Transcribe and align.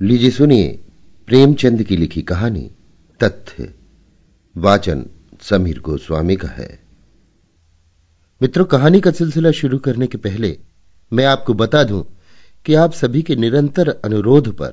लीजिए 0.00 0.30
सुनिए, 0.30 0.68
प्रेमचंद 1.26 1.82
की 1.82 1.96
लिखी 1.96 2.22
कहानी, 2.22 2.70
तथ्य, 3.20 3.74
वाचन, 4.56 5.04
समीर 5.42 5.78
गोस्वामी 5.80 6.36
का 6.36 6.48
है। 6.48 6.78
मित्रों, 8.42 8.64
कहानी 8.64 9.00
का 9.00 9.10
सिलसिला 9.10 9.50
शुरू 9.50 9.78
करने 9.78 10.06
के 10.06 10.18
पहले 10.18 10.58
मैं 11.12 11.24
आपको 11.24 11.54
बता 11.54 11.82
दूँ 11.84 12.04
कि 12.64 12.74
आप 12.74 12.92
सभी 12.92 13.22
के 13.22 13.36
निरंतर 13.36 13.88
अनुरोध 14.04 14.48
पर 14.56 14.72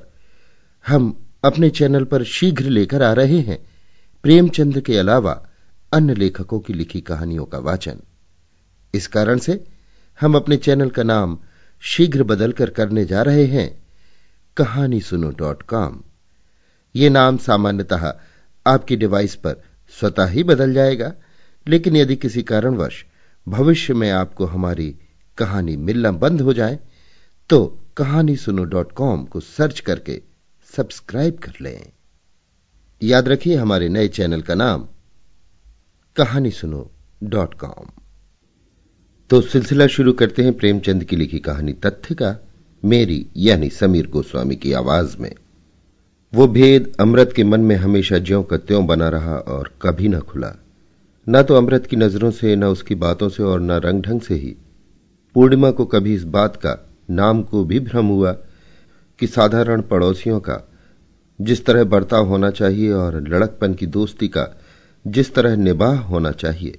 हम 0.86 1.26
अपने 1.44 1.70
चैनल 1.70 2.04
पर 2.04 2.24
शीघ्र 2.24 2.64
लेकर 2.64 3.02
आ 3.02 3.12
रहे 3.12 3.40
हैं 3.40 3.58
प्रेमचंद 4.22 4.80
के 4.80 4.96
अलावा 4.96 5.46
अन्य 5.92 6.14
लेखकों 6.14 6.60
की 6.60 6.72
लिखी 6.72 7.00
कहानियों 7.00 7.44
का 7.44 7.58
वाचन। 7.58 8.00
इस 8.94 9.06
कारण 9.06 9.38
से 9.38 9.64
हम 10.20 10.34
अपने 10.34 10.56
चैनल 10.56 10.90
का 10.90 11.02
नाम 11.02 11.38
शीघ्र 11.80 12.22
बदलकर 12.22 12.70
करने 12.70 13.04
जा 13.04 13.22
रहे 13.22 13.46
हैं। 13.46 13.68
कहानी 14.60 15.00
सुनो 15.00 15.30
डॉट 15.30 15.62
कॉम। 15.62 16.00
ये 16.94 17.08
नाम 17.08 17.36
सामान्यतः 17.36 18.02
आपकी 18.66 18.96
डिवाइस 18.96 19.34
पर 19.34 19.62
स्वतः 19.92 20.26
ही 20.26 20.42
बदल 20.42 20.72
जाएगा, 20.74 21.12
लेकिन 21.66 21.96
यदि 21.96 22.16
किसी 22.16 22.42
कारणवश 22.42 23.04
भविष्य 23.46 23.94
में 23.94 24.10
आपको 24.10 24.46
हमारी 24.46 24.88
कहानी 25.38 25.76
मिलना 25.76 26.10
बंद 26.10 26.40
हो 26.40 26.52
जाए 26.52 26.78
तो 27.50 27.64
कहानी 27.96 28.36
सुनो 28.36 28.64
डॉट 28.64 28.92
कॉम 28.92 29.24
को 29.24 29.40
सर्च 29.40 29.80
करके 29.80 30.20
सब्सक्राइब 30.72 31.38
कर 31.38 31.54
लें। 31.60 31.92
याद 33.02 33.28
रखिए 33.28 33.56
हमारे 33.56 33.88
नए 33.88 34.08
चैनल 34.08 34.42
का 34.42 34.54
नाम 34.54 34.86
कहानी 36.16 36.50
सुनो 36.50 36.90
डॉट 37.22 37.54
कॉम। 37.54 37.90
तो 39.30 39.40
सिलसिला 39.40 39.86
शुरू 39.86 40.12
करते 40.12 40.42
हैं 40.42 40.52
प्रेमचंद 40.52 41.04
की 41.04 41.16
लिखी 41.16 41.38
कहानी 41.38 41.72
तथ्य 41.72 42.14
का। 42.14 42.36
मेरी, 42.84 43.26
यानी 43.36 43.70
समीर 43.70 44.06
गोस्वामी 44.06 44.56
की 44.56 44.72
आवाज़ 44.72 45.18
में। 45.18 45.34
वो 46.34 46.48
भेद 46.48 46.92
अमृत 47.00 47.32
के 47.36 47.44
मन 47.44 47.60
में 47.60 47.76
हमेशा 47.76 48.18
ज्यो 48.18 48.42
का 48.42 48.56
त्यों 48.56 48.86
बना 48.86 49.08
रहा 49.08 49.36
और 49.36 49.74
कभी 49.82 50.08
न 50.08 50.20
खुला। 50.20 50.54
न 51.28 51.42
तो 51.42 51.54
अमृत 51.54 51.86
की 51.86 51.96
नज़रों 51.96 52.30
से, 52.30 52.56
न 52.56 52.64
उसकी 52.64 52.94
बातों 52.94 53.28
से 53.28 53.42
और 53.42 53.60
न 53.60 53.70
रंग 53.70 54.02
ढंग 54.02 54.20
से 54.20 54.34
ही। 54.34 54.56
पूर्णिमा 55.34 55.70
को 55.70 55.84
कभी 55.84 56.14
इस 56.14 56.24
बात 56.24 56.56
का 56.56 56.90
नाम 57.10 57.42
को 57.42 57.64
भी 57.64 57.80
भ्रम 57.80 58.06
हुआ 58.06 58.32
कि 59.18 59.26
साधारण 59.26 59.82
पड़ोसियों 59.82 60.40
का 60.40 60.68
जिस 61.40 61.66
तरह 61.66 61.84
बर्ताव 61.84 62.26
होना 62.26 62.50
चाहिए 62.50 62.92
और 62.92 63.28
लड़कपन 63.28 63.74
की 63.74 63.86
दोस्ती 63.86 64.28
का 64.28 64.60
जिस 65.06 65.34
तरह 65.34 65.56
निबाह 65.56 65.98
होना 65.98 66.30
चाहिए, 66.30 66.78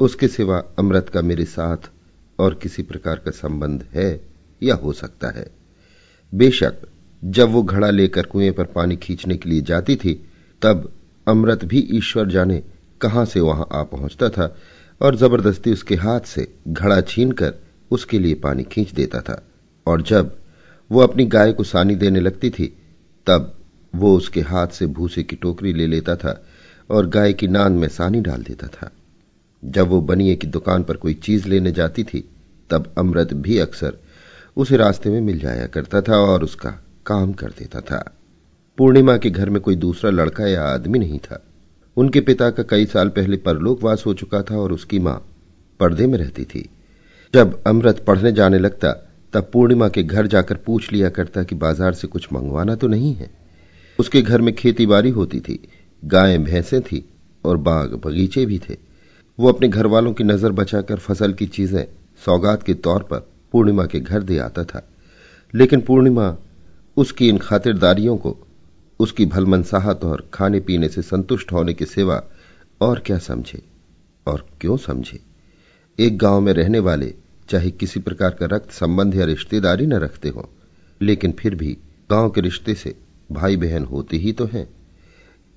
उसके 0.00 0.28
सिवा 0.28 0.62
अमृत 0.78 1.08
का 1.08 1.22
मेरे 1.22 1.44
साथ 1.44 1.90
और 2.38 2.54
किसी 2.54 2.82
प्रकार 2.82 3.16
का 3.16 3.30
संबंध 3.30 3.84
है। 3.92 4.29
या 4.62 4.74
हो 4.74 4.92
सकता 4.92 5.30
है। 5.30 5.46
बेशक, 6.34 6.74
जब 7.24 7.48
वो 7.48 7.62
घड़ा 7.62 7.90
लेकर 7.90 8.26
कुएँ 8.26 8.50
पर 8.50 8.64
पानी 8.64 8.96
खींचने 8.96 9.36
के 9.36 9.50
लिए 9.50 9.60
जाती 9.60 9.96
थी, 9.96 10.28
तब 10.62 10.92
अमृत 11.28 11.64
भी 11.64 11.78
ईश्वर 11.78 12.28
जाने 12.28 12.62
कहाँ 13.00 13.24
से 13.24 13.40
वहाँ 13.40 13.68
आ 13.72 13.82
पहुँचता 13.82 14.28
था 14.28 14.56
और 15.02 15.16
ज़बरदस्ती 15.16 15.72
उसके 15.72 15.94
हाथ 15.94 16.20
से 16.20 16.54
घड़ा 16.68 17.00
छीनकर 17.00 17.54
उसके 17.90 18.18
लिए 18.18 18.34
पानी 18.34 18.62
खींच 18.62 18.92
देता 18.92 19.20
था। 19.20 19.46
और 19.86 20.02
जब 20.02 20.36
वो 20.92 21.00
अपनी 21.00 21.24
गाय 21.24 21.52
को 21.52 21.64
सानी 21.64 21.94
देने 21.94 22.20
लगती 22.20 22.50
थी, 22.50 22.76
तब 23.26 23.54
वो 23.94 24.16
उसके 24.16 24.40
हाथ 24.40 24.68
से 24.68 24.86
भूसे 24.86 25.22
की 25.22 25.36
टोकरी 25.36 25.72
ले 25.72 25.86
लेता 25.86 26.16
था 26.16 26.46
और 26.90 27.06
गाय 27.06 27.32
की 27.32 27.48
नान 27.48 27.72
में 27.72 27.88
सानी 27.88 28.20
डाल 28.20 28.42
देता 28.42 28.66
था। 28.66 28.90
जब 29.64 29.88
वो 29.88 30.00
बनिए 30.00 30.36
की 30.36 30.46
दुकान 30.46 30.82
पर 30.82 30.96
कोई 30.96 31.14
चीज़ 31.14 31.48
लेने 31.48 31.72
जाती 31.72 32.04
थी, 32.04 32.30
तब 32.70 32.94
अमृत 32.98 33.34
भी 33.34 33.58
अक्सर 33.58 33.96
उसे 34.60 34.76
रास्ते 34.76 35.10
में 35.10 35.20
मिल 35.20 35.38
जाया 35.38 35.66
करता 35.66 36.00
था 36.00 36.16
और 36.22 36.42
उसका 36.44 36.70
काम 37.06 37.32
कर 37.32 37.50
देता 37.58 37.80
था। 37.80 37.98
पूर्णिमा 38.78 39.16
के 39.16 39.30
घर 39.30 39.50
में 39.50 39.60
कोई 39.62 39.76
दूसरा 39.76 40.10
लड़का 40.10 40.46
या 40.46 40.64
आदमी 40.64 40.98
नहीं 40.98 41.18
था। 41.18 41.42
उनके 41.96 42.20
पिता 42.20 42.50
का 42.50 42.62
कई 42.62 42.86
साल 42.86 43.08
पहले 43.08 43.36
परलोकवास 43.36 44.04
हो 44.06 44.14
चुका 44.14 44.42
था 44.42 44.56
और 44.56 44.72
उसकी 44.72 44.98
माँ 44.98 45.14
पर्दे 45.80 46.06
में 46.06 46.18
रहती 46.18 46.44
थी। 46.44 46.68
जब 47.34 47.62
अमृत 47.66 48.04
पढ़ने 48.06 48.32
जाने 48.32 48.58
लगता, 48.58 48.92
तब 49.34 49.50
पूर्णिमा 49.52 49.88
के 49.88 50.02
घर 50.02 50.26
जाकर 50.26 50.56
पूछ 50.56 50.92
लिया 50.92 51.08
करता 51.08 51.42
कि 51.42 51.54
बाज़ार 51.54 51.94
से 51.94 52.08
कुछ 52.08 52.32
मंगवाना 52.32 52.74
तो 52.74 52.88
नहीं 52.88 53.14
है। 53.14 53.30
उसके 53.98 54.22
घर 54.22 54.40
में 54.40 54.54
खेती 54.54 54.86
बाड़ी 54.86 55.10
होती 55.10 55.40
थी, 55.40 55.58
गायें 56.02 56.44
भैंसें 56.44 56.80
थी 56.82 57.04
और 57.44 57.56
बाग 57.58 58.00
बगीचे 58.04 58.46
भी 58.46 58.58
थे। 58.58 58.76
वो 59.38 59.48
अपने 59.48 59.68
घर 59.68 59.86
वालों 59.86 60.12
की 60.12 60.24
नज़र 60.24 60.52
बचाकर 60.52 60.98
फ़सल 60.98 61.32
की 61.32 61.46
चीज़ें 61.48 61.84
सौगात 62.24 62.62
के 62.62 62.74
तौर 62.76 63.02
पर 63.02 63.28
पूर्णिमा 63.52 63.86
के 63.86 64.00
घर 64.00 64.22
दे 64.22 64.38
आता 64.38 64.64
था। 64.64 64.88
लेकिन 65.54 65.80
पूर्णिमा 65.80 66.36
उसकी 66.96 67.28
इन 67.28 67.38
खातिरदारियों 67.38 68.16
को, 68.16 68.36
उसकी 68.98 69.26
भलमनसाहत 69.26 70.04
और 70.04 70.28
खाने 70.34 70.60
पीने 70.60 70.88
से 70.88 71.02
संतुष्ट 71.02 71.52
होने 71.52 71.74
के 71.74 71.84
सिवा 71.84 72.22
और 72.80 72.98
क्या 72.98 73.18
समझे 73.18 73.62
और 74.26 74.46
क्यों 74.60 74.76
समझे? 74.76 75.20
एक 75.98 76.18
गाँव 76.18 76.40
में 76.40 76.52
रहने 76.52 76.78
वाले 76.78 77.14
चाहे 77.48 77.70
किसी 77.70 78.00
प्रकार 78.00 78.30
का 78.30 78.46
रक्त 78.46 78.70
संबंध 78.70 79.14
या 79.14 79.24
रिश्तेदारी 79.24 79.86
न 79.86 79.94
रखते 79.94 80.28
हो, 80.28 80.50
लेकिन 81.02 81.32
फिर 81.32 81.54
भी 81.54 81.76
गाँव 82.10 82.30
के 82.30 82.40
रिश्ते 82.40 82.74
से 82.74 82.94
भाई 83.32 83.56
बहन 83.56 83.84
होते 83.84 84.16
ही 84.16 84.32
तो 84.32 84.44
हैं। 84.44 84.68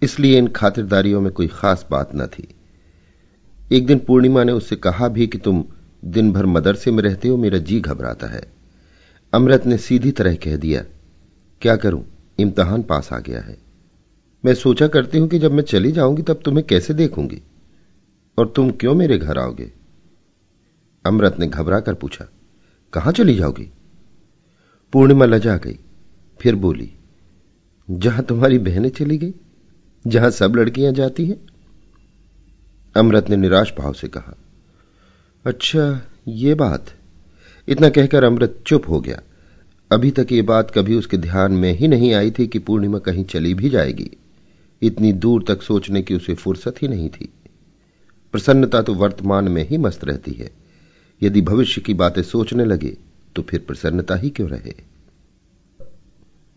इसलिए 0.01 0.37
इन 0.37 0.47
खातिरदारियों 0.47 1.21
में 1.21 1.31
कोई 1.31 1.47
खास 1.47 1.85
बात 1.91 2.11
न 2.15 2.27
थी। 2.27 2.47
एक 3.71 3.85
दिन 3.85 3.99
पूर्णिमा 3.99 4.43
ने 4.43 4.51
उससे 4.51 4.75
कहा 4.75 5.07
भी 5.07 5.27
कि 5.27 5.37
तुम 5.37 5.63
दिन 6.03 6.31
भर 6.33 6.45
मदरसे 6.45 6.91
में 6.91 7.03
रहते 7.03 7.27
हो, 7.27 7.37
मेरा 7.37 7.57
जी 7.57 7.79
घबराता 7.79 8.27
है। 8.27 8.41
अमृत 9.33 9.65
ने 9.65 9.77
सीधी 9.77 10.11
तरह 10.11 10.35
कह 10.35 10.55
दिया, 10.55 10.83
क्या 11.61 11.75
करूँ? 11.75 12.05
इम्तहान 12.39 12.83
पास 12.83 13.13
आ 13.13 13.19
गया 13.19 13.41
है। 13.41 13.57
मैं 14.45 14.53
सोचा 14.53 14.87
करती 14.87 15.17
हूँ 15.17 15.27
कि 15.27 15.39
जब 15.39 15.51
मैं 15.51 15.63
चली 15.63 15.91
जाऊँगी, 15.91 16.21
तब 16.21 16.41
तुम्हें 16.45 16.65
कैसे 16.67 16.93
देखूँगी? 16.93 17.41
और 18.37 18.53
तुम 18.55 18.71
क्यों 18.71 18.95
मेरे 18.95 19.17
घर 19.17 19.37
आओगे? 19.37 19.71
अमृत 21.05 21.35
ने 21.39 21.47
घबरा 21.47 21.79
कर 21.79 21.93
पूछा, 21.93 22.27
कहाँ 22.93 23.13
चली 23.13 23.35
जाओगी? 23.35 23.69
पूर्णिमा 24.93 25.25
लजा 25.25 25.57
गई, 25.57 25.79
फिर 26.39 26.55
बोली, 26.55 26.91
जहाँ 27.91 28.23
तुम्हारी 28.23 28.59
बहनें 28.59 28.89
चली 28.89 29.17
गई, 29.17 29.33
जहाँ 30.07 30.29
सब 30.29 30.55
लड़कियाँ 30.55 30.93
जाती 30.93 31.25
हैं? 31.25 31.37
अमृत 32.95 33.29
ने 33.29 33.35
निराश 33.35 33.73
भाव 33.77 33.93
से 33.93 34.07
कहा 34.07 34.35
अच्छा 35.45 36.01
ये 36.27 36.53
बात। 36.55 36.85
इतना 37.67 37.89
कहकर 37.89 38.23
अमृत 38.23 38.63
चुप 38.67 38.89
हो 38.89 39.01
गया। 39.01 39.21
अभी 39.91 40.11
तक 40.11 40.27
ये 40.31 40.41
बात 40.41 40.71
कभी 40.71 40.95
उसके 40.95 41.17
ध्यान 41.17 41.51
में 41.51 41.73
ही 41.73 41.87
नहीं 41.87 42.13
आई 42.13 42.31
थी 42.31 42.47
कि 42.47 42.59
पूर्णिमा 42.59 42.97
कहीं 42.97 43.23
चली 43.23 43.53
भी 43.53 43.69
जाएगी। 43.69 44.09
इतनी 44.81 45.13
दूर 45.13 45.45
तक 45.47 45.61
सोचने 45.61 46.01
की 46.01 46.15
उसे 46.15 46.33
फुर्सत 46.33 46.75
ही 46.81 46.87
नहीं 46.87 47.09
थी। 47.09 47.33
प्रसन्नता 48.31 48.81
तो 48.81 48.93
वर्तमान 48.93 49.47
में 49.47 49.67
ही 49.67 49.77
मस्त 49.77 50.05
रहती 50.05 50.31
है। 50.31 50.51
यदि 51.21 51.41
भविष्य 51.41 51.81
की 51.81 51.93
बातें 51.93 52.21
सोचने 52.21 52.65
लगे 52.65 52.97
तो 53.35 53.41
फिर 53.41 53.59
प्रसन्नता 53.59 54.15
ही 54.15 54.29
क्यों 54.29 54.49
रहे? 54.49 54.73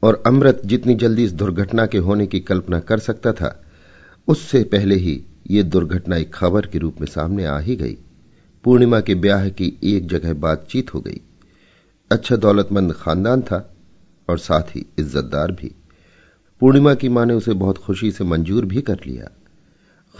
और 0.02 0.22
अमृत 0.26 0.62
जितनी 0.64 0.94
जल्दी 0.94 1.24
इस 1.24 1.32
दुर्घटना 1.32 1.86
के 1.86 1.98
होने 1.98 2.26
की 2.26 2.40
कल्पना 2.40 2.80
कर 2.80 2.98
सकता 2.98 3.32
था, 3.32 3.64
उससे 4.28 4.64
पहले 4.64 4.94
ही 4.94 5.22
यह 5.50 5.62
दुर्घटना 5.62 6.16
एक 6.16 6.34
खबर 6.34 6.66
के 6.66 6.78
रूप 6.78 7.00
में 7.00 7.08
सामने 7.08 7.44
आ 7.44 7.58
ही 7.58 7.76
गई। 7.76 7.96
पूर्णिमा 8.66 9.00
के 9.00 9.14
ब्याह 9.14 9.48
की 9.48 9.66
एक 9.84 10.06
जगह 10.08 10.32
बातचीत 10.34 10.92
हो 10.94 11.00
गई। 11.00 11.20
अच्छा 12.10 12.36
दौलतमंद 12.36 12.92
खानदान 12.92 13.42
था 13.42 13.58
और 14.28 14.38
साथ 14.38 14.74
ही 14.76 14.84
इज्जतदार 14.98 15.52
भी। 15.52 15.70
पूर्णिमा 16.62 16.94
की 16.94 17.08
माँ 17.08 17.24
ने 17.26 17.34
उसे 17.34 17.52
बहुत 17.52 17.78
खुशी 17.78 18.10
से 18.10 18.24
मंजूर 18.24 18.64
भी 18.64 18.82
कर 18.82 19.00
लिया। 19.06 19.30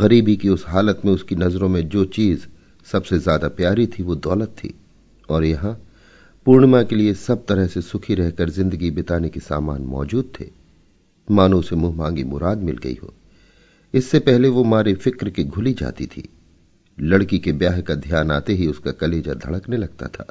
गरीबी 0.01 0.37
की 0.37 0.49
उस 0.49 0.65
हालत 0.69 1.01
में 1.05 1.13
उसकी 1.13 1.35
नज़रों 1.35 1.69
में 1.69 1.89
जो 1.89 2.05
चीज़ 2.05 2.47
सबसे 2.87 3.19
ज़्यादा 3.19 3.49
प्यारी 3.49 3.87
थी 3.87 4.03
वो 4.03 4.15
दौलत 4.15 4.55
थी। 4.59 4.75
और 5.31 5.45
यहाँ 5.45 5.73
पूर्णिमा 6.47 6.83
के 6.83 6.97
लिए 6.97 7.15
सब 7.15 7.45
तरह 7.47 7.67
से 7.67 7.81
सुखी 7.81 8.15
रहकर 8.15 8.51
ज़िंदगी 8.51 8.91
बिताने 8.91 9.29
के 9.29 9.41
सामान 9.41 9.83
मौजूद 9.83 10.33
थे। 10.41 10.51
मानो 11.29 11.59
उसे 11.59 11.77
मुँह 11.77 11.97
मांगी 11.97 12.25
मुराद 12.25 12.59
मिल 12.59 12.77
गई 12.77 12.99
हो। 13.03 13.13
इससे 13.95 14.19
पहले 14.19 14.49
वो 14.49 14.65
मारे 14.65 14.95
फ़िक्र 14.95 15.31
की 15.31 15.45
घुली 15.45 15.73
जाती 15.73 16.07
थी। 16.07 16.29
लड़की 17.01 17.39
के 17.39 17.53
ब्याह 17.53 17.81
का 17.81 17.95
ध्यान 17.95 18.31
आते 18.31 18.53
ही 18.53 18.67
उसका 18.67 18.93
कलेजा 18.93 19.35
धड़कने 19.35 19.77
लगता 19.77 20.07
था। 20.07 20.27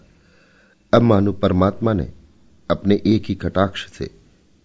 अब 0.93 1.01
मानो 1.01 1.31
परमात्मा 1.31 1.93
ने 1.93 2.11
अपने 2.71 3.01
एक 3.05 3.23
ही 3.25 3.35
कटाक्ष 3.35 3.89
से 3.89 4.09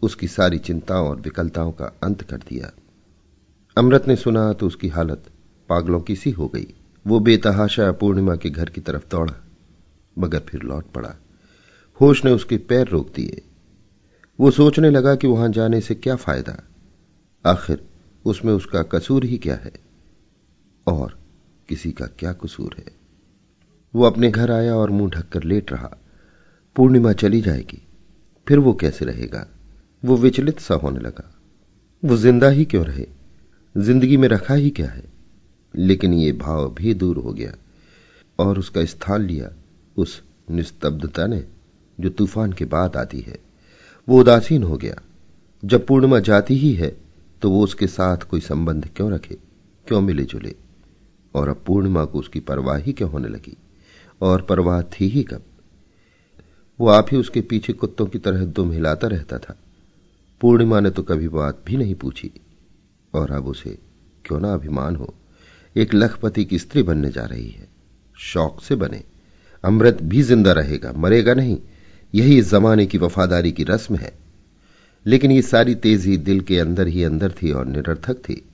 उसकी 0.02 0.28
सारी 0.28 0.58
चिंताओं 0.58 1.08
और 1.08 1.20
विकलताओं 1.20 1.72
का 1.72 1.84
अंत 2.02 2.22
कर 2.22 2.36
दिया। 2.36 2.72
अमृत 3.76 4.08
ने 4.08 4.16
सुना 4.16 4.52
तो 4.52 4.66
उसकी 4.66 4.88
हालत 4.88 5.24
पागलों 5.68 6.00
की 6.00 6.16
सी 6.16 6.30
हो 6.30 6.48
गई। 6.48 6.66
वो 7.06 7.20
बेतहाशा 7.20 7.92
पूर्णिमा 7.92 8.36
के 8.36 8.50
घर 8.50 8.70
की 8.70 8.80
तरफ़ 8.80 9.10
दौड़ा, 9.10 9.34
मगर 10.18 10.38
फिर 10.38 10.62
लौट 10.62 10.84
पड़ा। 10.86 11.14
होश 12.00 12.24
ने 12.24 12.30
उसके 12.30 12.56
पैर 12.58 12.88
रोक 12.88 13.14
दिए। 13.14 13.42
वो 14.40 14.50
सोचने 14.50 14.90
लगा 14.90 15.14
कि 15.14 15.26
वहाँ 15.26 15.48
जाने 15.48 15.80
से 15.80 15.94
क्या 15.94 16.16
फ़ायदा। 16.16 16.62
आखिर 17.46 17.86
उसमें 18.24 18.52
उसका 18.52 18.82
कसूर 18.82 19.24
ही 19.24 19.38
क्या 19.38 19.54
है? 19.54 19.72
और 20.86 21.19
किसी 21.70 21.90
का 21.92 22.06
क्या 22.18 22.32
कसूर 22.32 22.74
है? 22.78 22.84
वो 23.94 24.04
अपने 24.04 24.30
घर 24.30 24.50
आया 24.50 24.74
और 24.76 24.90
मुँह 24.90 25.10
ढककर 25.10 25.42
लेट 25.42 25.72
रहा। 25.72 25.96
पूर्णिमा 26.76 27.12
चली 27.12 27.40
जाएगी, 27.40 27.82
फिर 28.46 28.58
वो 28.58 28.72
कैसे 28.74 29.04
रहेगा? 29.04 29.46
वो 30.02 30.16
विचलित 30.16 30.60
सा 30.60 30.74
होने 30.74 31.00
लगा। 31.00 31.30
वो 32.02 32.16
ज़िंदा 32.16 32.48
ही 32.48 32.64
क्यों 32.64 32.84
रहे? 32.84 33.06
ज़िंदगी 33.74 34.16
में 34.16 34.26
रखा 34.28 34.54
ही 34.54 34.70
क्या 34.70 34.88
है? 34.88 35.04
लेकिन 35.74 36.14
ये 36.14 36.32
भाव 36.32 36.68
भी 36.74 36.94
दूर 36.94 37.16
हो 37.16 37.32
गया 37.32 37.52
और 38.38 38.58
उसका 38.58 38.84
स्थान 38.84 39.22
लिया 39.22 39.50
उस 39.96 40.22
निस्तब्धता 40.50 41.26
ने 41.26 41.44
जो 41.98 42.10
तूफ़ान 42.10 42.52
के 42.52 42.64
बाद 42.64 42.96
आती 42.96 43.20
है। 43.20 43.38
वो 44.08 44.20
उदासीन 44.20 44.62
हो 44.62 44.76
गया। 44.76 45.00
जब 45.62 45.86
पूर्णिमा 45.86 46.18
जाती 46.20 46.54
ही 46.54 46.72
है 46.74 46.96
तो 47.42 47.50
वो 47.50 47.62
उसके 47.64 47.86
साथ 47.86 48.28
कोई 48.30 48.40
संबंध 48.40 48.88
क्यों 48.96 49.10
रखे? 49.12 49.36
क्यों 49.86 50.00
मिले 50.00 50.24
जुले 50.24 50.54
और 51.34 51.48
अब 51.48 51.62
पूर्णिमा 51.66 52.04
को 52.04 52.18
उसकी 52.18 52.40
परवाह 52.40 52.76
ही 52.76 52.92
क्यों 52.92 53.10
होने 53.10 53.28
लगी? 53.28 53.56
और 54.20 54.42
परवाह 54.42 54.82
थी 54.82 55.08
ही 55.08 55.22
कब? 55.22 55.42
वो 56.80 56.88
आप 56.88 57.06
ही 57.12 57.16
उसके 57.16 57.40
पीछे 57.40 57.72
कुत्तों 57.72 58.06
की 58.06 58.18
तरह 58.18 58.44
दुम 58.44 58.72
हिलाता 58.72 59.06
रहता 59.06 59.38
था। 59.38 59.58
पूर्णिमा 60.40 60.80
ने 60.80 60.90
तो 60.90 61.02
कभी 61.02 61.28
बात 61.28 61.62
भी 61.66 61.76
नहीं 61.76 61.94
पूछी। 61.94 62.30
और 63.14 63.30
अब 63.30 63.46
उसे 63.46 63.78
क्यों 64.24 64.40
ना 64.40 64.54
अभिमान 64.54 64.96
हो? 64.96 65.14
एक 65.76 65.94
लखपति 65.94 66.44
की 66.44 66.58
स्त्री 66.58 66.82
बनने 66.82 67.10
जा 67.10 67.24
रही 67.24 67.48
है। 67.48 67.68
शौक 68.16 68.62
से 68.62 68.74
बने। 68.74 69.04
अमृत 69.64 69.98
भी 70.02 70.22
ज़िंदा 70.22 70.52
रहेगा, 70.52 70.92
मरेगा 70.92 71.34
नहीं। 71.34 71.58
यही 72.14 72.38
इस 72.38 72.50
जमाने 72.50 72.86
की 72.86 72.98
वफादारी 72.98 73.52
की 73.52 73.64
रस्म 73.64 73.96
है। 73.96 74.18
लेकिन 75.06 75.30
ये 75.30 75.42
सारी 75.42 75.74
तेज़ी 75.74 76.16
दिल 76.16 76.40
के 76.40 76.58
अंदर 76.58 76.86
ही 76.86 77.04
अंदर 77.04 77.32
थी 77.32 77.52
और 77.52 77.66
निरर्थक 77.66 78.14
थी। 78.14 78.49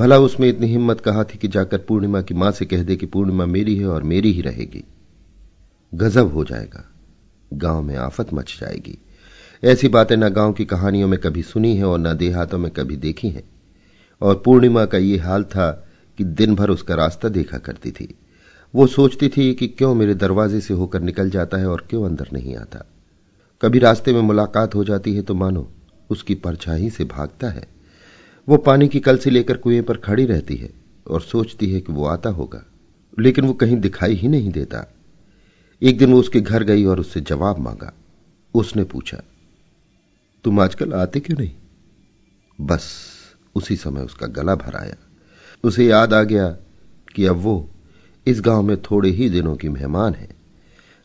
भला 0.00 0.18
उसमें 0.18 0.48
इतनी 0.48 0.66
हिम्मत 0.66 1.00
कहा 1.00 1.24
थी 1.24 1.38
कि 1.38 1.48
जाकर 1.48 1.78
पूर्णिमा 1.78 2.22
की 2.22 2.34
माँ 2.34 2.50
से 2.50 2.64
कह 2.64 2.82
दे 2.82 2.96
कि 2.96 3.06
पूर्णिमा 3.06 3.46
मेरी 3.46 3.76
है 3.76 3.86
और 3.86 4.02
मेरी 4.02 4.32
ही 4.32 4.40
रहेगी। 4.40 4.84
गजब 5.94 6.32
हो 6.32 6.44
जाएगा। 6.44 6.84
गाँव 7.54 7.82
में 7.82 7.96
आफत 7.96 8.34
मच 8.34 8.58
जाएगी। 8.60 8.98
ऐसी 9.64 9.88
बातें 9.88 10.16
न 10.16 10.28
गाँव 10.28 10.52
की 10.52 10.64
कहानियों 10.64 11.08
में 11.08 11.20
कभी 11.20 11.42
सुनी 11.42 11.76
है 11.76 11.84
और 11.84 11.98
न 11.98 12.16
देहातों 12.16 12.58
में 12.58 12.70
कभी 12.70 12.96
देखी 12.96 13.28
हैं। 13.28 13.42
और 14.20 14.42
पूर्णिमा 14.44 14.84
का 14.84 14.98
ये 14.98 15.18
हाल 15.18 15.44
था 15.44 15.86
कि 16.18 16.24
दिन 16.24 16.54
भर 16.54 16.70
उसका 16.70 16.94
रास्ता 16.94 17.28
देखा 17.28 17.58
करती 17.58 17.90
थी। 17.90 18.14
वो 18.74 18.86
सोचती 18.86 19.28
थी 19.28 19.54
कि 19.54 19.68
क्यों 19.68 19.94
मेरे 19.94 20.14
दरवाजे 20.14 20.60
से 20.60 20.74
होकर 20.74 21.00
निकल 21.00 21.30
जाता 21.30 21.56
है 21.56 21.66
और 21.66 21.86
क्यों 21.90 22.04
अंदर 22.04 22.28
नहीं 22.32 22.56
आता। 22.56 22.86
कभी 23.62 23.78
रास्ते 23.78 24.12
में 24.12 24.20
मुलाकात 24.20 24.74
हो 24.74 24.84
जाती 24.84 25.14
है 25.14 25.22
तो 25.22 25.34
मानो 25.34 25.70
उसकी 26.10 26.34
परछाई 26.34 26.90
से 26.90 27.04
भागता 27.04 27.50
है। 27.50 27.79
वो 28.48 28.56
पानी 28.56 28.88
की 28.88 29.00
कल 29.00 29.18
से 29.18 29.30
लेकर 29.30 29.56
कुएँ 29.56 29.80
पर 29.82 29.96
खड़ी 29.96 30.24
रहती 30.26 30.56
है 30.56 30.70
और 31.06 31.20
सोचती 31.20 31.72
है 31.72 31.80
कि 31.80 31.92
वो 31.92 32.06
आता 32.06 32.30
होगा, 32.30 32.64
लेकिन 33.18 33.44
वो 33.44 33.52
कहीं 33.52 33.76
दिखाई 33.76 34.14
ही 34.14 34.28
नहीं 34.28 34.50
देता। 34.50 34.84
एक 35.82 35.98
दिन 35.98 36.12
वो 36.12 36.20
उसके 36.20 36.40
घर 36.40 36.62
गई 36.62 36.84
और 36.84 37.00
उससे 37.00 37.20
जवाब 37.20 37.58
मांगा। 37.58 37.92
उसने 38.54 38.84
पूछा, 38.84 39.22
तुम 40.44 40.60
आजकल 40.60 40.92
आते 40.92 41.20
क्यों 41.20 41.38
नहीं? 41.38 41.50
बस 42.60 42.90
उसी 43.54 43.76
समय 43.76 44.00
उसका 44.00 44.26
गला 44.26 44.54
भर 44.54 44.76
आया। 44.76 44.96
उसे 45.64 45.86
याद 45.86 46.14
आ 46.14 46.22
गया 46.22 46.48
कि 47.14 47.26
अब 47.26 47.36
वो 47.36 47.70
इस 48.26 48.40
गाँव 48.40 48.62
में 48.62 48.76
थोड़े 48.82 49.10
ही 49.10 49.28
दिनों 49.30 49.56
की 49.56 49.68
मेहमान 49.68 50.14
है, 50.14 50.28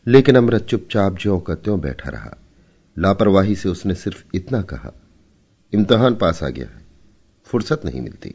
लेकिन 0.06 0.36
अमृत 0.36 0.64
चुपचाप 0.64 1.18
ज्यो 1.18 1.38
का 1.38 1.54
त्यों 1.54 1.80
बैठा 1.80 2.10
रहा। 2.10 2.36
लापरवाही 2.96 3.56
से 3.56 3.68
उसने 3.68 3.94
सिर्फ़ 3.94 4.24
इतना 4.34 4.62
कहा, 4.62 4.92
इम्तहान 5.72 6.14
पास 6.14 6.42
आ 6.42 6.48
गया 6.48 6.66
है। 6.66 6.85
फुर्सत 7.46 7.84
नहीं 7.84 8.00
मिलती। 8.00 8.34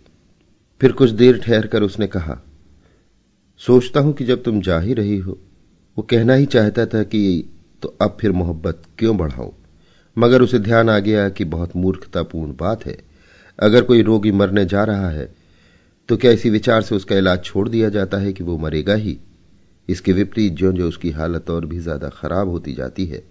फिर 0.82 0.92
कुछ 0.94 1.10
देर 1.12 1.38
ठहर 1.40 1.68
कर 1.68 1.84
उसने 1.84 2.08
कहा, 2.08 2.38
सोचता 3.62 4.00
हूँ 4.00 4.14
कि 4.14 4.26
जब 4.26 4.44
तुम 4.44 4.62
जा 4.62 4.80
ही 4.80 4.94
रही 4.94 5.18
हो, 5.18 5.38
वो 5.98 6.04
कहना 6.04 6.34
ही 6.34 6.46
चाहता 6.48 6.86
था 6.88 7.04
कि 7.06 7.50
तो 7.84 7.96
अब 8.02 8.18
फिर 8.22 8.32
मोहब्बत 8.34 8.82
क्यों 9.00 9.18
बढ़ाऊं? 9.18 9.52
मगर 10.18 10.42
उसे 10.42 10.60
ध्यान 10.60 10.90
आ 10.90 10.98
गया 11.00 11.28
कि 11.30 11.46
बहुत 11.48 11.76
मूर्खतापूर्ण 11.76 12.56
बात 12.56 12.86
है। 12.86 12.98
अगर 13.60 13.84
कोई 13.84 14.02
रोगी 14.02 14.32
मरने 14.32 14.66
जा 14.66 14.84
रहा 14.84 15.10
है 15.10 15.30
तो 16.10 16.16
क्या 16.18 16.32
इसी 16.32 16.50
विचार 16.50 16.82
से 16.82 16.96
उसका 16.96 17.16
इलाज 17.16 17.44
छोड़ 17.44 17.68
दिया 17.70 17.90
जाता 17.90 18.18
है 18.18 18.32
कि 18.34 18.44
वो 18.44 18.58
मरेगा 18.58 18.94
ही? 18.96 19.18
इसके 19.90 20.14
विपरीत 20.14 20.54
जो 20.54 20.72
जो 20.74 20.88
उसकी 20.88 21.10
हालत 21.12 21.50
और 21.50 21.66
भी 21.66 21.80
ज़्यादा 21.80 22.10
खराब 22.12 22.50
होती 22.50 22.74
जाती 22.74 23.06
है 23.06 23.24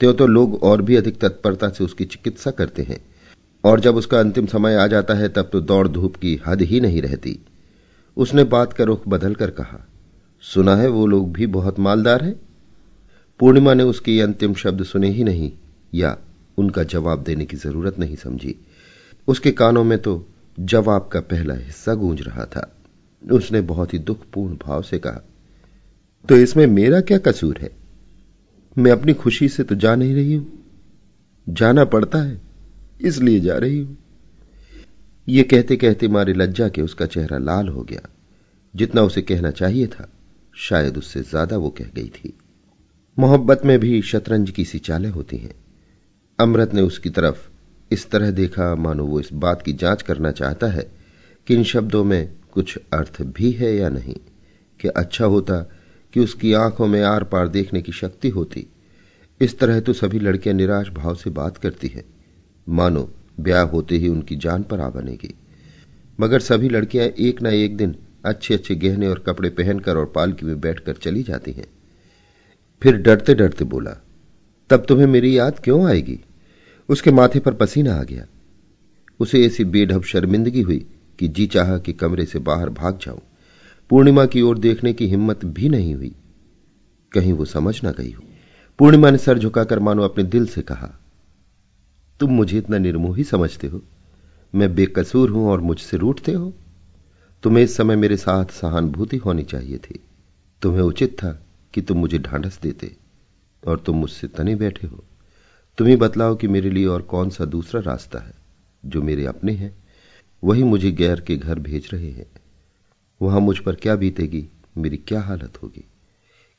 त्यों 0.00 0.12
तो 0.14 0.26
लोग 0.26 0.62
और 0.64 0.82
भी 0.82 0.96
अधिक 0.96 1.20
तत्परता 1.20 1.68
से 1.68 1.84
उसकी 1.84 2.04
चिकित्सा 2.04 2.50
करते 2.50 2.82
हैं। 2.82 2.98
और 3.68 3.80
जब 3.80 3.96
उसका 3.96 4.18
अंतिम 4.20 4.46
समय 4.46 4.74
आ 4.74 4.86
जाता 4.86 5.14
है, 5.14 5.28
तब 5.28 5.48
तो 5.52 5.60
दौड़ 5.60 5.86
धूप 5.88 6.16
की 6.16 6.34
हद 6.46 6.62
ही 6.62 6.80
नहीं 6.80 7.02
रहती। 7.02 7.38
उसने 8.16 8.44
बात 8.46 8.72
का 8.72 8.84
रुख 8.84 9.08
बदल 9.08 9.34
कर 9.34 9.50
कहा, 9.50 9.84
सुना 10.44 10.76
है 10.76 10.88
वो 10.88 11.06
लोग 11.06 11.32
भी 11.32 11.46
बहुत 11.48 11.78
मालदार 11.78 12.24
हैं? 12.24 12.34
पूर्णिमा 13.40 13.74
ने 13.74 13.82
उसके 13.82 14.20
अंतिम 14.20 14.54
शब्द 14.54 14.84
सुने 14.84 15.10
ही 15.10 15.24
नहीं, 15.24 15.52
या 15.92 16.16
उनका 16.58 16.82
जवाब 16.84 17.22
देने 17.22 17.44
की 17.44 17.56
ज़रूरत 17.56 17.98
नहीं 17.98 18.16
समझी। 18.16 18.54
उसके 19.28 19.50
कानों 19.52 19.84
में 19.84 19.98
तो 19.98 20.24
जवाब 20.58 21.08
का 21.12 21.20
पहला 21.20 21.54
हिस्सा 21.54 21.94
गूंज 21.94 22.22
रहा 22.22 22.44
था। 22.46 22.70
उसने 23.22 23.60
बहुत 23.60 23.94
ही 23.94 23.98
दुखपूर्ण 23.98 24.56
भाव 24.56 24.82
से 24.82 24.98
कहा 24.98 25.22
तो 26.28 26.36
इसमें 26.36 26.66
मेरा 26.66 27.00
क्या 27.00 27.18
कसूर 27.18 27.58
है? 27.58 27.70
मैं 28.76 28.90
अपनी 28.92 29.12
खुशी 29.14 29.48
से 29.48 29.62
तो 29.62 29.74
जा 29.74 29.94
नहीं 29.94 30.14
रही 30.14 30.34
हूँ। 30.34 30.46
जाना 31.46 31.84
पड़ता 31.84 32.18
है। 32.18 32.47
इसलिए 33.00 33.40
जा 33.40 33.56
रही 33.58 33.78
हूँ। 33.78 33.98
यह 35.28 35.42
कहते 35.42 35.76
कहते 35.76 36.08
मारी 36.08 36.32
लज्जा 36.32 36.68
के 36.68 36.82
उसका 36.82 37.06
चेहरा 37.06 37.38
लाल 37.38 37.68
हो 37.68 37.82
गया। 37.82 38.08
जितना 38.74 39.02
उसे 39.02 39.22
कहना 39.22 39.50
चाहिए 39.50 39.86
था, 39.86 40.08
शायद 40.54 40.96
उससे 40.96 41.22
ज़्यादा 41.22 41.56
वो 41.56 41.70
कह 41.70 41.84
गई 41.84 42.08
थी। 42.08 42.32
मोहब्बत 43.18 43.64
में 43.64 43.78
भी 43.78 44.00
शतरंज 44.02 44.50
की 44.50 44.64
सी 44.64 44.78
चालें 44.78 45.10
होती 45.10 45.36
हैं। 45.36 45.54
अमृत 46.38 46.74
ने 46.74 46.82
उसकी 46.82 47.10
तरफ़ 47.10 47.48
इस 47.90 48.10
तरह 48.10 48.30
देखा, 48.30 48.74
मानो 48.74 49.04
वो 49.04 49.20
इस 49.20 49.32
बात 49.32 49.62
की 49.62 49.72
जाँच 49.72 50.02
करना 50.02 50.30
चाहता 50.30 50.66
है 50.66 50.90
कि 51.46 51.54
इन 51.54 51.62
शब्दों 51.64 52.04
में 52.04 52.28
कुछ 52.52 52.78
अर्थ 52.92 53.22
भी 53.22 53.50
है 53.50 53.74
या 53.76 53.88
नहीं, 53.88 54.14
कि 54.80 54.88
अच्छा 54.88 55.24
होता 55.24 55.60
कि 56.14 56.20
उसकी 56.20 56.52
आँखों 56.52 56.86
में 56.86 57.02
आर 57.02 57.24
पार 57.24 57.48
देखने 57.48 57.82
की 57.82 57.92
शक्ति 57.92 58.28
होती। 58.28 58.66
इस 59.40 59.58
तरह 59.58 59.80
तो 59.80 59.92
सभी 59.92 60.18
लड़कियाँ 60.18 60.56
निराश 60.56 60.88
भाव 60.88 61.14
से 61.14 61.30
बात 61.30 61.56
करती 61.56 61.88
हैं। 61.88 62.04
मानो, 62.68 63.10
ब्याह 63.40 63.62
होते 63.62 63.96
ही 63.96 64.08
उनकी 64.08 64.36
जान 64.36 64.62
पर 64.62 64.80
आ 64.80 64.88
बनेगी 64.90 65.34
मगर 66.20 66.40
सभी 66.40 66.68
लड़कियाँ 66.68 67.06
एक 67.06 67.42
ना 67.42 67.50
एक 67.50 67.76
दिन 67.76 67.96
अच्छे 68.24 68.54
अच्छे 68.54 68.74
गहने 68.74 69.08
और 69.08 69.18
कपड़े 69.18 69.50
पहनकर 69.50 69.96
और 69.96 70.12
पालकी 70.14 70.46
में 70.46 70.60
बैठकर 70.60 70.92
चली 70.92 71.22
जाती 71.22 71.52
हैं। 71.52 71.66
फिर 72.82 72.96
डरते 72.96 73.34
डरते 73.34 73.64
बोला, 73.64 74.02
तब 74.70 74.84
तुम्हें 74.88 75.06
मेरी 75.06 75.38
याद 75.38 75.60
क्यों 75.64 75.88
आएगी? 75.88 76.20
उसके 76.88 77.10
माथे 77.10 77.38
पर 77.38 77.54
पसीना 77.54 77.94
आ 77.94 78.02
गया। 78.02 78.26
उसे 79.20 79.46
ऐसी 79.46 79.64
बेढब 79.64 80.02
शर्मिंदगी 80.02 80.60
हुई 80.60 80.86
कि 81.18 81.28
जी 81.28 81.46
चाह 81.46 81.78
कि 81.78 81.92
कमरे 81.92 82.24
से 82.24 82.38
बाहर 82.38 82.68
भाग 82.70 82.98
जाऊँ। 83.02 83.20
पूर्णिमा 83.90 84.26
की 84.26 84.42
ओर 84.42 84.58
देखने 84.58 84.92
की 84.92 85.06
हिम्मत 85.06 85.44
भी 85.44 85.68
नहीं 85.68 85.94
हुई। 85.94 86.14
कहीं 87.12 87.32
वो 87.32 87.44
समझ 87.44 87.84
ना 87.84 87.90
गई 87.90 88.12
हो। 88.12 88.22
पूर्णिमा 88.78 89.10
ने 89.10 89.18
सर 89.18 89.38
झुकाकर 89.38 89.78
मानो 89.78 90.02
अपने 90.02 90.24
दिल 90.24 90.46
से 90.46 90.62
कहा 90.62 91.00
तुम 92.20 92.30
मुझे 92.30 92.58
इतना 92.58 92.78
निर्मोही 92.78 93.24
समझते 93.24 93.66
हो? 93.66 93.82
मैं 94.54 94.74
बेकसूर 94.74 95.30
हूँ 95.30 95.48
और 95.48 95.60
मुझसे 95.60 95.96
रूठते 95.96 96.32
हो? 96.32 96.54
तुम्हें 97.42 97.64
इस 97.64 97.76
समय 97.76 97.96
मेरे 97.96 98.16
साथ 98.16 98.44
सहानुभूति 98.44 99.16
होनी 99.16 99.42
चाहिए 99.42 99.78
थी। 99.78 100.00
तुम्हें 100.62 100.80
उचित 100.80 101.16
था 101.18 101.42
कि 101.74 101.82
तुम 101.82 101.98
मुझे 101.98 102.18
ढांढस 102.18 102.60
देते 102.62 102.96
और 103.66 103.78
तुम 103.80 103.96
मुझसे 103.96 104.26
तने 104.26 104.54
बैठे 104.54 104.86
हो। 104.86 105.04
तुम 105.78 105.86
ही 105.86 105.96
बतलाओ 105.96 106.36
कि 106.36 106.48
मेरे 106.48 106.70
लिए 106.70 106.86
और 106.86 107.02
कौन 107.02 107.30
सा 107.30 107.44
दूसरा 107.44 107.80
रास्ता 107.80 108.18
है, 108.18 108.34
जो 108.86 109.02
मेरे 109.02 109.26
अपने 109.26 109.52
हैं। 109.52 109.78
वही 110.44 110.62
मुझे 110.62 110.92
गैर 110.92 111.20
के 111.20 111.36
घर 111.36 111.58
भेज 111.58 111.90
रहे 111.92 112.10
हैं। 112.10 112.26
वहाँ 113.22 113.40
मुझ 113.40 113.58
पर 113.58 113.74
क्या 113.74 113.96
बीतेगी, 113.96 114.48
मेरी 114.78 114.96
क्या 114.96 115.20
हालत 115.20 115.62
होगी? 115.62 115.84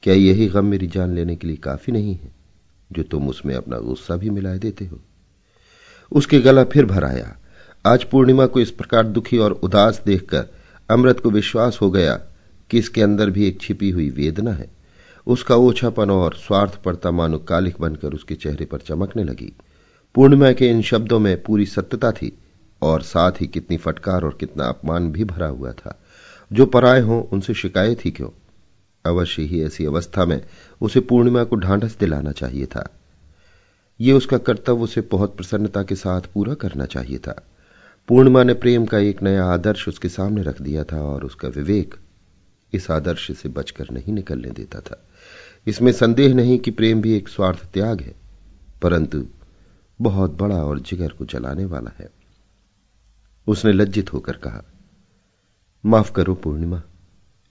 क्या 0.03 0.13
यही 0.13 0.47
गम 0.47 0.65
मेरी 0.65 0.87
जान 0.87 1.13
लेने 1.13 1.35
के 1.35 1.47
लिए 1.47 1.57
काफ़ी 1.57 1.93
नहीं 1.93 2.15
है, 2.15 2.31
जो 2.91 3.03
तुम 3.03 3.29
उसमें 3.29 3.55
अपना 3.55 3.79
गुस्सा 3.79 4.15
भी 4.15 4.29
मिलाए 4.29 4.59
देते 4.59 4.85
हो? 4.85 4.99
उसके 6.11 6.39
गला 6.39 6.63
फिर 6.63 6.85
भर 6.85 7.03
आया। 7.03 7.37
आज 7.85 8.03
पूर्णिमा 8.03 8.45
को 8.45 8.59
इस 8.59 8.71
प्रकार 8.71 9.07
दुखी 9.07 9.37
और 9.37 9.51
उदास 9.51 10.01
देखकर 10.05 10.45
अमृत 10.89 11.19
को 11.19 11.29
विश्वास 11.29 11.79
हो 11.81 11.91
गया 11.91 12.21
कि 12.69 12.77
इसके 12.77 13.01
अंदर 13.01 13.29
भी 13.29 13.47
एक 13.47 13.61
छिपी 13.61 13.89
हुई 13.89 14.09
वेदना 14.09 14.51
है। 14.51 14.69
उसका 15.27 15.55
ओछापन 15.55 16.09
और 16.09 16.33
स्वार्थ 16.33 16.75
पड़ता 16.75 17.11
मानो 17.11 17.37
कालिक 17.37 17.75
बनकर 17.79 18.13
उसके 18.13 18.35
चेहरे 18.35 18.65
पर 18.65 18.77
चमकने 18.77 19.23
लगी। 19.23 19.53
पूर्णिमा 20.15 20.51
के 20.51 20.67
इन 20.67 20.81
शब्दों 20.81 21.19
में 21.19 21.43
पूरी 21.43 21.65
सत्यता 21.65 22.11
थी 22.11 22.37
और 22.81 23.01
साथ 23.01 23.31
ही 23.31 23.47
कितनी 23.47 23.77
फटकार 23.77 24.23
और 24.23 24.37
कितना 24.39 24.63
अपमान 24.63 25.11
भी 25.11 25.23
भरा 25.23 25.47
हुआ 25.47 25.71
था। 25.71 25.99
जो 26.53 26.65
पराए 26.65 27.01
हों, 27.01 27.23
उनसे 27.23 27.53
शिकायत 27.53 28.05
ही 28.05 28.11
क्यों? 28.11 28.29
अवश्य 29.05 29.41
ही 29.41 29.63
ऐसी 29.63 29.85
अवस्था 29.85 30.25
में 30.25 30.45
उसे 30.81 30.99
पूर्णिमा 30.99 31.43
को 31.43 31.55
ढांढस 31.55 31.97
दिलाना 31.99 32.31
चाहिए 32.31 32.65
था। 32.65 32.98
ये 33.99 34.11
उसका 34.11 34.37
कर्तव्य 34.37 34.83
उसे 34.83 35.01
बहुत 35.01 35.35
प्रसन्नता 35.37 35.83
के 35.83 35.95
साथ 35.95 36.21
पूरा 36.33 36.53
करना 36.53 36.85
चाहिए 36.85 37.17
था। 37.17 37.47
पूर्णिमा 38.07 38.43
ने 38.43 38.53
प्रेम 38.53 38.85
का 38.85 38.97
एक 38.97 39.23
नया 39.23 39.45
आदर्श 39.45 39.87
उसके 39.87 40.09
सामने 40.09 40.41
रख 40.41 40.61
दिया 40.61 40.83
था 40.83 41.01
और 41.01 41.23
उसका 41.23 41.47
विवेक 41.47 41.95
इस 42.73 42.91
आदर्श 42.91 43.31
से 43.31 43.49
बचकर 43.49 43.87
नहीं 43.91 44.13
निकलने 44.13 44.49
देता 44.49 44.79
था। 44.79 45.07
इसमें 45.67 45.91
संदेह 45.91 46.33
नहीं 46.33 46.59
कि 46.59 46.71
प्रेम 46.71 47.01
भी 47.01 47.13
एक 47.13 47.29
स्वार्थ 47.29 47.65
त्याग 47.73 48.01
है, 48.01 48.15
परंतु 48.81 49.25
बहुत 50.01 50.31
बड़ा 50.31 50.55
और 50.55 50.79
जिगर 50.79 51.09
को 51.09 51.25
जलाने 51.25 51.65
वाला 51.65 51.91
है। 51.99 52.09
उसने 53.47 53.71
लज्जित 53.73 54.13
होकर 54.13 54.33
कहा, 54.33 54.63
माफ़ 55.85 56.11
करो 56.11 56.35
पूर्णिमा, 56.35 56.81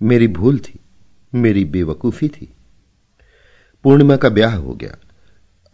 मेरी 0.02 0.28
भूल 0.28 0.58
थी, 0.58 0.78
मेरी 1.34 1.64
बेवकूफ़ी 1.64 2.28
थी। 2.28 2.52
पूर्णिमा 3.84 4.16
का 4.16 4.28
ब्याह 4.28 4.56
हो 4.56 4.74
गया 4.74 4.96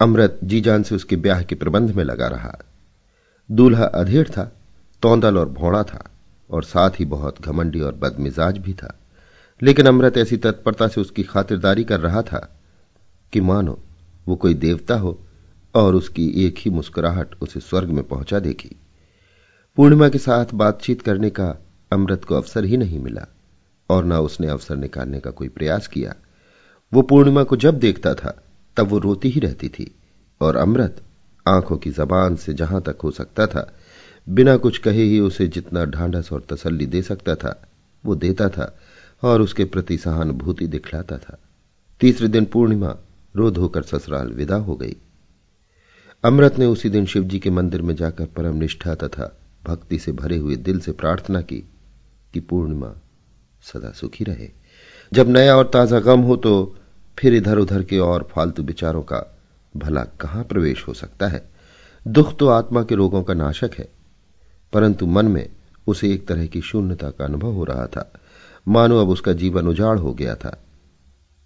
अमृत 0.00 0.38
जी 0.44 0.60
जान 0.60 0.82
से 0.82 0.94
उसके 0.94 1.16
ब्याह 1.16 1.42
के 1.42 1.54
प्रबंध 1.54 1.90
में 1.90 2.04
लगा 2.04 2.26
रहा। 2.26 2.58
दूल्हा 3.50 3.84
अधेड़ 3.84 4.28
था, 4.28 4.52
तौंदल 5.02 5.38
और 5.38 5.48
भोड़ा 5.48 5.82
था, 5.82 6.10
और 6.50 6.64
साथ 6.64 6.90
ही 6.90 7.04
बहुत 7.04 7.42
घमंडी 7.42 7.80
और 7.80 7.94
बदमिजाज 7.94 8.58
भी 8.58 8.72
था। 8.72 8.98
लेकिन 9.62 9.86
अमृत 9.86 10.16
ऐसी 10.16 10.36
तत्परता 10.36 10.88
से 10.88 11.00
उसकी 11.00 11.22
खातिरदारी 11.22 11.84
कर 11.84 12.00
रहा 12.00 12.22
था 12.22 12.60
कि 13.32 13.40
मानो, 13.40 13.78
वो 14.28 14.36
कोई 14.36 14.54
देवता 14.54 14.94
हो 14.94 15.20
और 15.74 15.94
उसकी 15.94 16.28
एक 16.28 16.54
ही 16.58 16.70
मुस्कुराहट 16.70 17.34
उसे 17.42 17.60
स्वर्ग 17.60 17.88
में 17.88 18.04
पहुँचा 18.04 18.38
देगी। 18.38 18.76
पूर्णिमा 19.76 20.08
के 20.08 20.18
साथ 20.18 20.46
बातचीत 20.54 21.02
करने 21.02 21.30
का 21.30 21.54
अमृत 21.92 22.24
को 22.24 22.34
अवसर 22.34 22.64
ही 22.64 22.76
नहीं 22.76 22.98
मिला, 22.98 23.26
और 23.90 24.04
न 24.04 24.12
उसने 24.12 24.46
अवसर 24.46 24.76
निकालने 24.76 25.20
का 25.20 25.30
कोई 25.30 25.48
प्रयास 25.48 25.86
किया। 25.86 26.14
वो 26.92 27.02
पूर्णिमा 27.02 27.42
को 27.42 27.56
जब 27.56 27.78
देखता 27.78 28.14
था 28.14 28.40
तब 28.76 28.88
वो 28.88 28.98
रोती 28.98 29.28
ही 29.28 29.40
रहती 29.40 29.68
थी 29.68 29.94
और 30.40 30.56
अमृत 30.56 31.02
आँखों 31.46 31.76
की 31.76 31.90
जबान 31.90 32.36
से 32.36 32.54
जहाँ 32.54 32.80
तक 32.82 32.98
हो 33.04 33.10
सकता 33.10 33.46
था, 33.46 33.72
बिना 34.26 34.56
कुछ 34.56 34.78
कहे 34.78 35.02
ही 35.02 35.20
उसे 35.20 35.46
जितना 35.48 35.84
ढांढस 35.84 36.32
और 36.32 36.46
तसल्ली 36.50 36.86
दे 36.86 37.02
सकता 37.02 37.34
था, 37.34 37.68
वो 38.04 38.14
देता 38.14 38.48
था 38.48 38.74
और 39.22 39.42
उसके 39.42 39.64
प्रति 39.64 39.96
सहानुभूति 39.98 40.66
दिखलाता 40.66 41.18
था। 41.18 41.38
तीसरे 42.00 42.28
दिन 42.28 42.44
पूर्णिमा 42.44 42.96
रो 43.36 43.50
धोकर 43.50 43.82
ससुराल 43.82 44.28
विदा 44.28 44.56
हो 44.56 44.74
गई। 44.76 44.96
अमृत 46.24 46.58
ने 46.58 46.66
उसी 46.66 46.88
दिन 46.88 47.06
शिवजी 47.06 47.38
के 47.38 47.50
मंदिर 47.50 47.82
में 47.82 47.94
जाकर 47.94 48.26
परम 48.26 48.56
निष्ठा 48.56 48.94
तथा 48.94 49.32
भक्ति 49.64 49.98
से 49.98 50.12
भरे 50.12 50.36
हुए 50.36 50.56
दिल 50.56 50.80
से 50.80 50.92
प्रार्थना 50.92 51.40
की 51.40 51.58
कि 52.34 52.40
पूर्णिमा 52.40 52.92
सदा 53.62 53.90
सुखी 53.90 54.24
रहे। 54.24 54.48
जब 55.12 55.28
नया 55.28 55.56
और 55.56 55.70
ताज़ा 55.72 56.00
गम 56.00 56.20
हो 56.20 56.36
तो 56.36 56.76
फिर 57.18 57.34
इधर 57.34 57.58
उधर 57.58 57.82
के 57.82 57.98
और 57.98 58.28
फालतू 58.32 58.62
विचारों 58.62 59.02
का 59.02 59.18
भला 59.74 60.02
कहाँ 60.20 60.44
प्रवेश 60.44 60.86
हो 60.88 60.94
सकता 60.94 61.26
है? 61.26 61.42
दुख 62.06 62.36
तो 62.38 62.48
आत्मा 62.48 62.82
के 62.82 62.94
रोगों 62.94 63.22
का 63.22 63.34
नाशक 63.34 63.70
है, 63.78 63.88
परंतु 64.72 65.06
मन 65.06 65.28
में 65.28 65.48
उसे 65.86 66.12
एक 66.12 66.26
तरह 66.28 66.46
की 66.46 66.60
शून्यता 66.60 67.10
का 67.10 67.24
अनुभव 67.24 67.52
हो 67.52 67.64
रहा 67.64 67.86
था। 67.86 68.10
मानो 68.68 69.00
अब 69.00 69.08
उसका 69.08 69.32
जीवन 69.32 69.66
उजाड़ 69.68 69.98
हो 69.98 70.12
गया 70.14 70.34
था। 70.34 70.56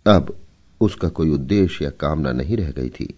अब 0.06 0.34
उसका 0.80 1.08
कोई 1.08 1.30
उद्देश्य 1.30 1.84
या 1.84 1.90
कामना 1.90 2.32
नहीं 2.32 2.56
रह 2.56 2.70
गई 2.70 2.88
थी। 2.90 3.14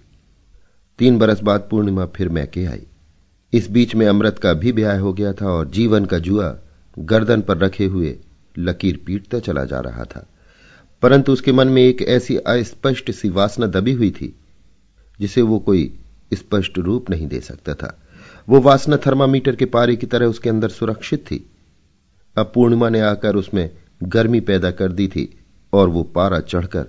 तीन 0.99 1.19
बरस 1.19 1.41
बाद 1.41 1.67
पूर्णिमा 1.71 2.07
फिर 2.07 2.29
मैके 2.29 2.65
आई। 2.65 2.87
इस 3.53 3.71
बीच 3.71 3.95
में 3.95 4.07
अमृत 4.07 4.39
का 4.39 4.53
भी 4.53 4.73
ब्याह 4.73 4.99
हो 4.99 5.13
गया 5.13 5.33
था 5.33 5.49
और 5.49 5.69
जीवन 5.69 6.05
का 6.05 6.19
जुआ 6.19 6.55
गर्दन 6.99 7.41
पर 7.41 7.59
रखे 7.59 7.85
हुए 7.85 8.17
लकीर 8.59 9.03
पीटता 9.07 9.39
चला 9.39 9.65
जा 9.65 9.81
रहा 9.81 10.05
था। 10.05 10.27
परंतु 11.03 11.33
उसके 11.33 11.53
मन 11.53 11.69
में 11.69 11.83
एक 11.83 12.03
ऐसी 12.03 12.37
अस्पष्ट 12.37 13.11
सी 13.11 13.29
वासना 13.29 13.67
दबी 13.67 13.93
हुई 13.93 14.11
थी, 14.11 14.35
जिसे 15.21 15.43
वो 15.43 15.59
कोई 15.59 15.99
स्पष्ट 16.35 16.79
रूप 16.79 17.11
नहीं 17.11 17.29
दे 17.29 17.41
सकता 17.41 17.75
था। 17.75 17.99
वो 18.49 18.61
वासना 18.61 18.97
थर्मामीटर 18.97 19.57
के 19.57 19.65
पारे 19.65 19.97
की 19.97 20.07
तरह 20.07 20.27
उसके 20.27 20.51
अंदर 20.51 20.69
सुरक्षित 20.69 21.21
थी। 21.21 21.51
अब 22.39 22.53
पूर्णिमा 22.55 22.89
ने 22.89 23.01
आकर 23.01 23.37
उसमें 23.37 23.71
गर्मी 24.03 24.41
पैदा 24.41 24.71
कर 24.71 24.93
दी 24.93 25.09
थी 25.09 25.39
और 25.73 25.89
वो 25.89 26.03
पारा 26.03 26.41
चढ़कर 26.41 26.87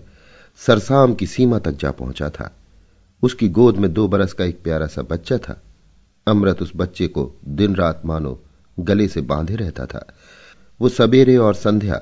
सरसाम 0.57 1.13
की 1.13 1.27
सीमा 1.27 1.59
तक 1.59 1.71
जा 1.71 1.91
पहुँचा 1.91 2.29
था। 2.29 2.55
उसकी 3.23 3.49
गोद 3.49 3.77
में 3.77 3.93
दो 3.93 4.07
बरस 4.07 4.33
का 4.33 4.45
एक 4.45 4.63
प्यारा 4.63 4.87
सा 4.87 5.01
बच्चा 5.01 5.37
था। 5.37 5.61
अमृत 6.27 6.61
उस 6.61 6.71
बच्चे 6.75 7.07
को 7.07 7.31
दिन 7.45 7.75
रात 7.75 8.01
मानो 8.05 8.39
गले 8.79 9.07
से 9.07 9.21
बांधे 9.21 9.55
रहता 9.55 9.85
था। 9.85 10.07
वो 10.81 10.89
सवेरे 10.89 11.37
और 11.37 11.53
संध्या 11.53 12.01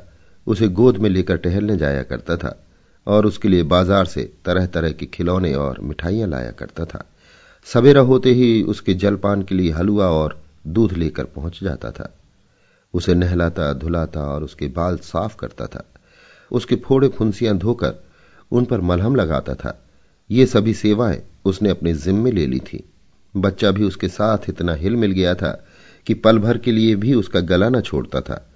उसे 0.49 0.67
गोद 0.67 0.97
में 0.97 1.09
लेकर 1.09 1.37
टहलने 1.37 1.77
जाया 1.77 2.03
करता 2.03 2.37
था 2.37 2.55
और 3.07 3.25
उसके 3.25 3.49
लिए 3.49 3.63
बाज़ार 3.63 4.05
से 4.05 4.31
तरह 4.45 4.65
तरह 4.65 4.91
के 4.91 5.05
खिलौने 5.05 5.53
और 5.53 5.79
मिठाइयाँ 5.79 6.27
लाया 6.29 6.51
करता 6.51 6.85
था। 6.85 7.03
सवेरा 7.67 8.01
होते 8.01 8.31
ही 8.31 8.63
उसके 8.63 8.93
जलपान 8.93 9.41
के 9.41 9.55
लिए 9.55 9.71
हलवा 9.71 10.07
और 10.07 10.41
दूध 10.67 10.93
लेकर 10.93 11.23
पहुँच 11.25 11.59
जाता 11.63 11.91
था। 11.91 12.13
उसे 12.93 13.13
नहलाता, 13.13 13.73
धुलाता 13.73 14.21
और 14.21 14.43
उसके 14.43 14.67
बाल 14.67 14.97
साफ़ 14.97 15.35
करता 15.35 15.65
था। 15.65 15.83
उसके 16.51 16.75
फोड़े 16.75 17.07
फुंसियाँ 17.07 17.57
धोकर 17.57 17.93
उन 18.51 18.65
पर 18.65 18.81
मलहम 18.81 19.15
लगाता 19.15 19.55
था। 19.55 19.79
ये 20.29 20.45
सभी 20.45 20.73
सेवाएँ 20.73 21.21
उसने 21.45 21.69
अपने 21.69 21.93
जिम्मे 21.93 22.31
ले 22.31 22.45
ली 22.47 22.59
थी। 22.59 22.83
बच्चा 23.35 23.71
भी 23.71 23.83
उसके 23.83 24.07
साथ 24.07 24.49
इतना 24.49 24.73
हिल 24.73 24.95
मिल 24.95 25.11
गया 25.11 25.35
था 25.35 25.51
कि 26.07 26.13
पल 26.13 26.39
भर 26.39 26.57
के 26.57 26.71
लिए 26.71 26.95
भी 26.95 27.13
उसका 27.13 27.39
गला 27.39 27.69
न 27.69 27.81
छोड़ता 27.81 28.21
था। 28.21 28.48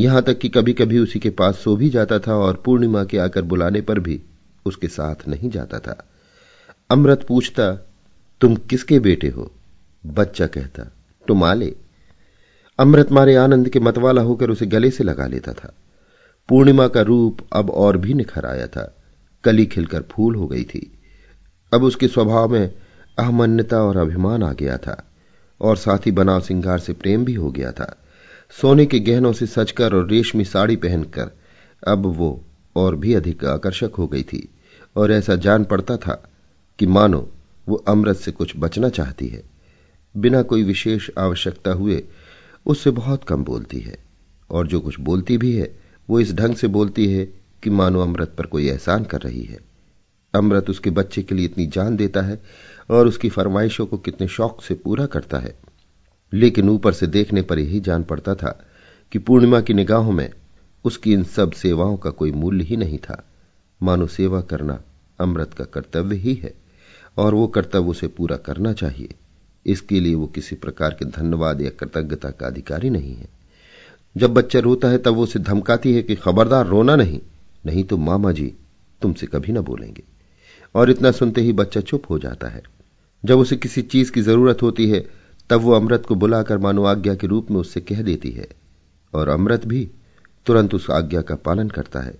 यहाँ 0.00 0.22
तक 0.22 0.38
कि 0.38 0.48
कभी 0.48 0.72
कभी 0.72 0.98
उसी 0.98 1.18
के 1.18 1.30
पास 1.30 1.58
सो 1.58 1.76
भी 1.76 1.90
जाता 1.90 2.18
था 2.18 2.34
और 2.34 2.62
पूर्णिमा 2.64 3.04
के 3.04 3.18
आकर 3.18 3.42
बुलाने 3.42 3.80
पर 3.80 3.98
भी 3.98 4.22
उसके 4.66 4.88
साथ 4.88 5.28
नहीं 5.28 5.50
जाता 5.50 5.78
था। 5.78 6.08
अमृत 6.90 7.24
पूछता, 7.28 7.72
तुम 8.40 8.56
किसके 8.56 8.98
बेटे 8.98 9.28
हो? 9.28 9.52
बच्चा 10.06 10.46
कहता 10.46 10.92
टुमाले 11.26 11.76
अमृत 12.78 13.12
मारे 13.12 13.36
आनंद 13.36 13.68
के 13.68 13.80
मतवाला 13.80 14.22
होकर 14.22 14.50
उसे 14.50 14.66
गले 14.66 14.90
से 14.90 15.04
लगा 15.04 15.26
लेता 15.26 15.52
था। 15.52 15.72
पूर्णिमा 16.48 16.88
का 16.88 17.00
रूप 17.00 17.38
अब 17.52 17.70
और 17.70 17.96
भी 17.96 18.14
निखर 18.14 18.46
आया 18.46 18.66
था। 18.66 18.96
कली 19.44 19.66
खिलकर 19.66 20.02
फूल 20.10 20.34
हो 20.34 20.46
गई 20.46 20.64
थी। 20.64 20.98
अब 21.74 21.82
उसके 21.82 22.08
स्वभाव 22.08 22.48
में 22.48 22.74
अहमन्यता 23.18 23.82
और 23.82 23.96
अभिमान 23.96 24.42
आ 24.42 24.52
गया 24.52 24.76
था 24.76 25.10
और 25.60 25.76
साथ 25.76 25.98
ही 25.98 26.10
बनाव 26.10 26.40
सिंगार 26.40 26.78
से 26.78 26.92
प्रेम 26.92 27.24
भी 27.24 27.34
हो 27.34 27.50
गया 27.50 27.72
था। 27.72 28.01
सोने 28.52 28.86
के 28.86 28.98
गहनों 29.00 29.32
से 29.32 29.46
सजकर 29.46 29.94
और 29.94 30.08
रेशमी 30.08 30.44
साड़ी 30.44 30.76
पहनकर 30.76 31.30
अब 31.82 32.06
वो 32.06 32.44
और 32.76 32.96
भी 32.96 33.14
अधिक 33.14 33.44
आकर्षक 33.44 33.94
हो 33.98 34.06
गई 34.06 34.22
थी, 34.22 34.48
और 34.96 35.12
ऐसा 35.12 35.36
जान 35.36 35.64
पड़ता 35.64 35.96
था 35.96 36.14
कि 36.78 36.86
मानो 36.86 37.28
वो 37.66 37.76
अमृत 37.88 38.16
से 38.16 38.30
कुछ 38.30 38.52
बचना 38.56 38.88
चाहती 38.88 39.28
है। 39.28 39.42
बिना 40.14 40.42
कोई 40.42 40.62
विशेष 40.62 41.10
आवश्यकता 41.18 41.72
हुए 41.72 42.02
उससे 42.66 42.90
बहुत 42.90 43.24
कम 43.24 43.44
बोलती 43.44 43.80
है, 43.80 43.96
और 44.50 44.66
जो 44.66 44.80
कुछ 44.80 45.00
बोलती 45.00 45.36
भी 45.38 45.52
है, 45.52 45.74
वो 46.08 46.20
इस 46.20 46.32
ढंग 46.34 46.54
से 46.54 46.68
बोलती 46.68 47.06
है 47.12 47.24
कि 47.62 47.70
मानो 47.70 48.00
अमृत 48.00 48.34
पर 48.38 48.46
कोई 48.46 48.68
एहसान 48.68 49.04
कर 49.04 49.20
रही 49.20 49.42
है। 49.42 49.58
अमृत 50.34 50.70
उसके 50.70 50.90
बच्चे 50.90 51.22
के 51.22 51.34
लिए 51.34 51.44
इतनी 51.44 51.66
जान 51.66 51.96
देता 51.96 52.22
है 52.22 52.40
और 52.90 53.06
उसकी 53.06 53.28
फरमाइशों 53.28 53.86
को 53.86 53.98
कितने 53.98 54.28
शौक 54.28 54.62
से 54.62 54.74
पूरा 54.74 55.06
करता 55.06 55.38
है। 55.38 55.54
लेकिन 56.34 56.68
ऊपर 56.68 56.92
से 56.92 57.06
देखने 57.06 57.42
पर 57.42 57.58
यही 57.58 57.80
जान 57.80 58.02
पड़ता 58.02 58.34
था 58.34 58.66
कि 59.12 59.18
पूर्णिमा 59.18 59.60
की 59.60 59.74
निगाहों 59.74 60.12
में 60.12 60.30
उसकी 60.84 61.12
इन 61.12 61.24
सब 61.24 61.52
सेवाओं 61.52 61.96
का 61.96 62.10
कोई 62.10 62.32
मूल्य 62.32 62.64
ही 62.64 62.76
नहीं 62.76 62.98
था। 62.98 63.28
मानो 63.82 64.06
सेवा 64.06 64.40
करना 64.40 64.82
अमृत 65.20 65.54
का 65.54 65.64
कर्तव्य 65.64 66.16
ही 66.16 66.34
है, 66.34 66.54
और 67.16 67.34
वो 67.34 67.46
कर्तव्य 67.46 67.90
उसे 67.90 68.06
पूरा 68.06 68.36
करना 68.36 68.72
चाहिए। 68.72 69.14
इसके 69.66 70.00
लिए 70.00 70.14
वो 70.14 70.26
किसी 70.26 70.56
प्रकार 70.56 70.90
के 70.90 71.04
धन्यवाद 71.04 71.60
या 71.60 71.70
कृतज्ञता 71.70 72.30
का 72.30 72.46
अधिकारी 72.46 72.90
नहीं 72.90 73.14
है। 73.14 73.28
जब 74.16 74.34
बच्चा 74.34 74.58
रोता 74.58 74.88
है, 74.88 74.98
तब 74.98 75.14
वो 75.14 75.22
उसे 75.22 75.38
धमकाती 75.38 75.94
है 75.94 76.02
कि, 76.02 76.14
खबरदार, 76.14 76.66
रोना 76.66 76.96
नहीं 76.96 77.20
नहीं 77.66 77.84
तो 77.84 77.96
मामा 77.96 78.32
जी 78.32 78.54
तुमसे 79.02 79.26
कभी 79.26 79.52
ना 79.52 79.60
बोलेंगे। 79.60 80.02
और 80.74 80.90
इतना 80.90 81.10
सुनते 81.10 81.40
ही 81.40 81.52
बच्चा 81.52 81.80
चुप 81.80 82.02
हो 82.10 82.18
जाता 82.18 82.48
है। 82.48 82.62
जब 83.24 83.38
उसे 83.38 83.56
किसी 83.56 83.82
चीज़ 83.82 84.12
की 84.12 84.22
ज़रूरत 84.22 84.62
होती 84.62 84.90
है 84.90 85.21
तब 85.50 85.60
वो 85.60 85.72
अमृत 85.72 86.06
को 86.06 86.14
बुलाकर 86.14 86.58
मानो 86.58 86.84
आज्ञा 86.84 87.14
के 87.14 87.26
रूप 87.26 87.50
में 87.50 87.56
उससे 87.56 87.80
कह 87.80 88.02
देती 88.02 88.30
है, 88.30 88.48
और 89.14 89.28
अमृत 89.28 89.66
भी 89.66 89.90
तुरंत 90.46 90.74
उस 90.74 90.90
आज्ञा 90.90 91.22
का 91.22 91.34
पालन 91.34 91.68
करता 91.68 92.00
है। 92.00 92.18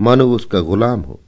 मानो 0.00 0.26
वो 0.26 0.36
उसका 0.36 0.60
गुलाम 0.60 1.00
हो, 1.00 1.20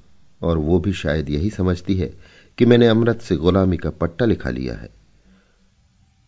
और 0.42 0.58
वो 0.58 0.78
भी 0.78 0.92
शायद 0.92 1.30
यही 1.30 1.50
समझती 1.50 1.94
है 1.94 2.12
कि 2.58 2.64
मैंने 2.64 2.86
अमृत 2.86 3.20
से 3.20 3.36
गुलामी 3.36 3.76
का 3.76 3.90
पट्टा 3.90 4.24
लिखा 4.24 4.50
लिया 4.50 4.74
है। 4.74 4.90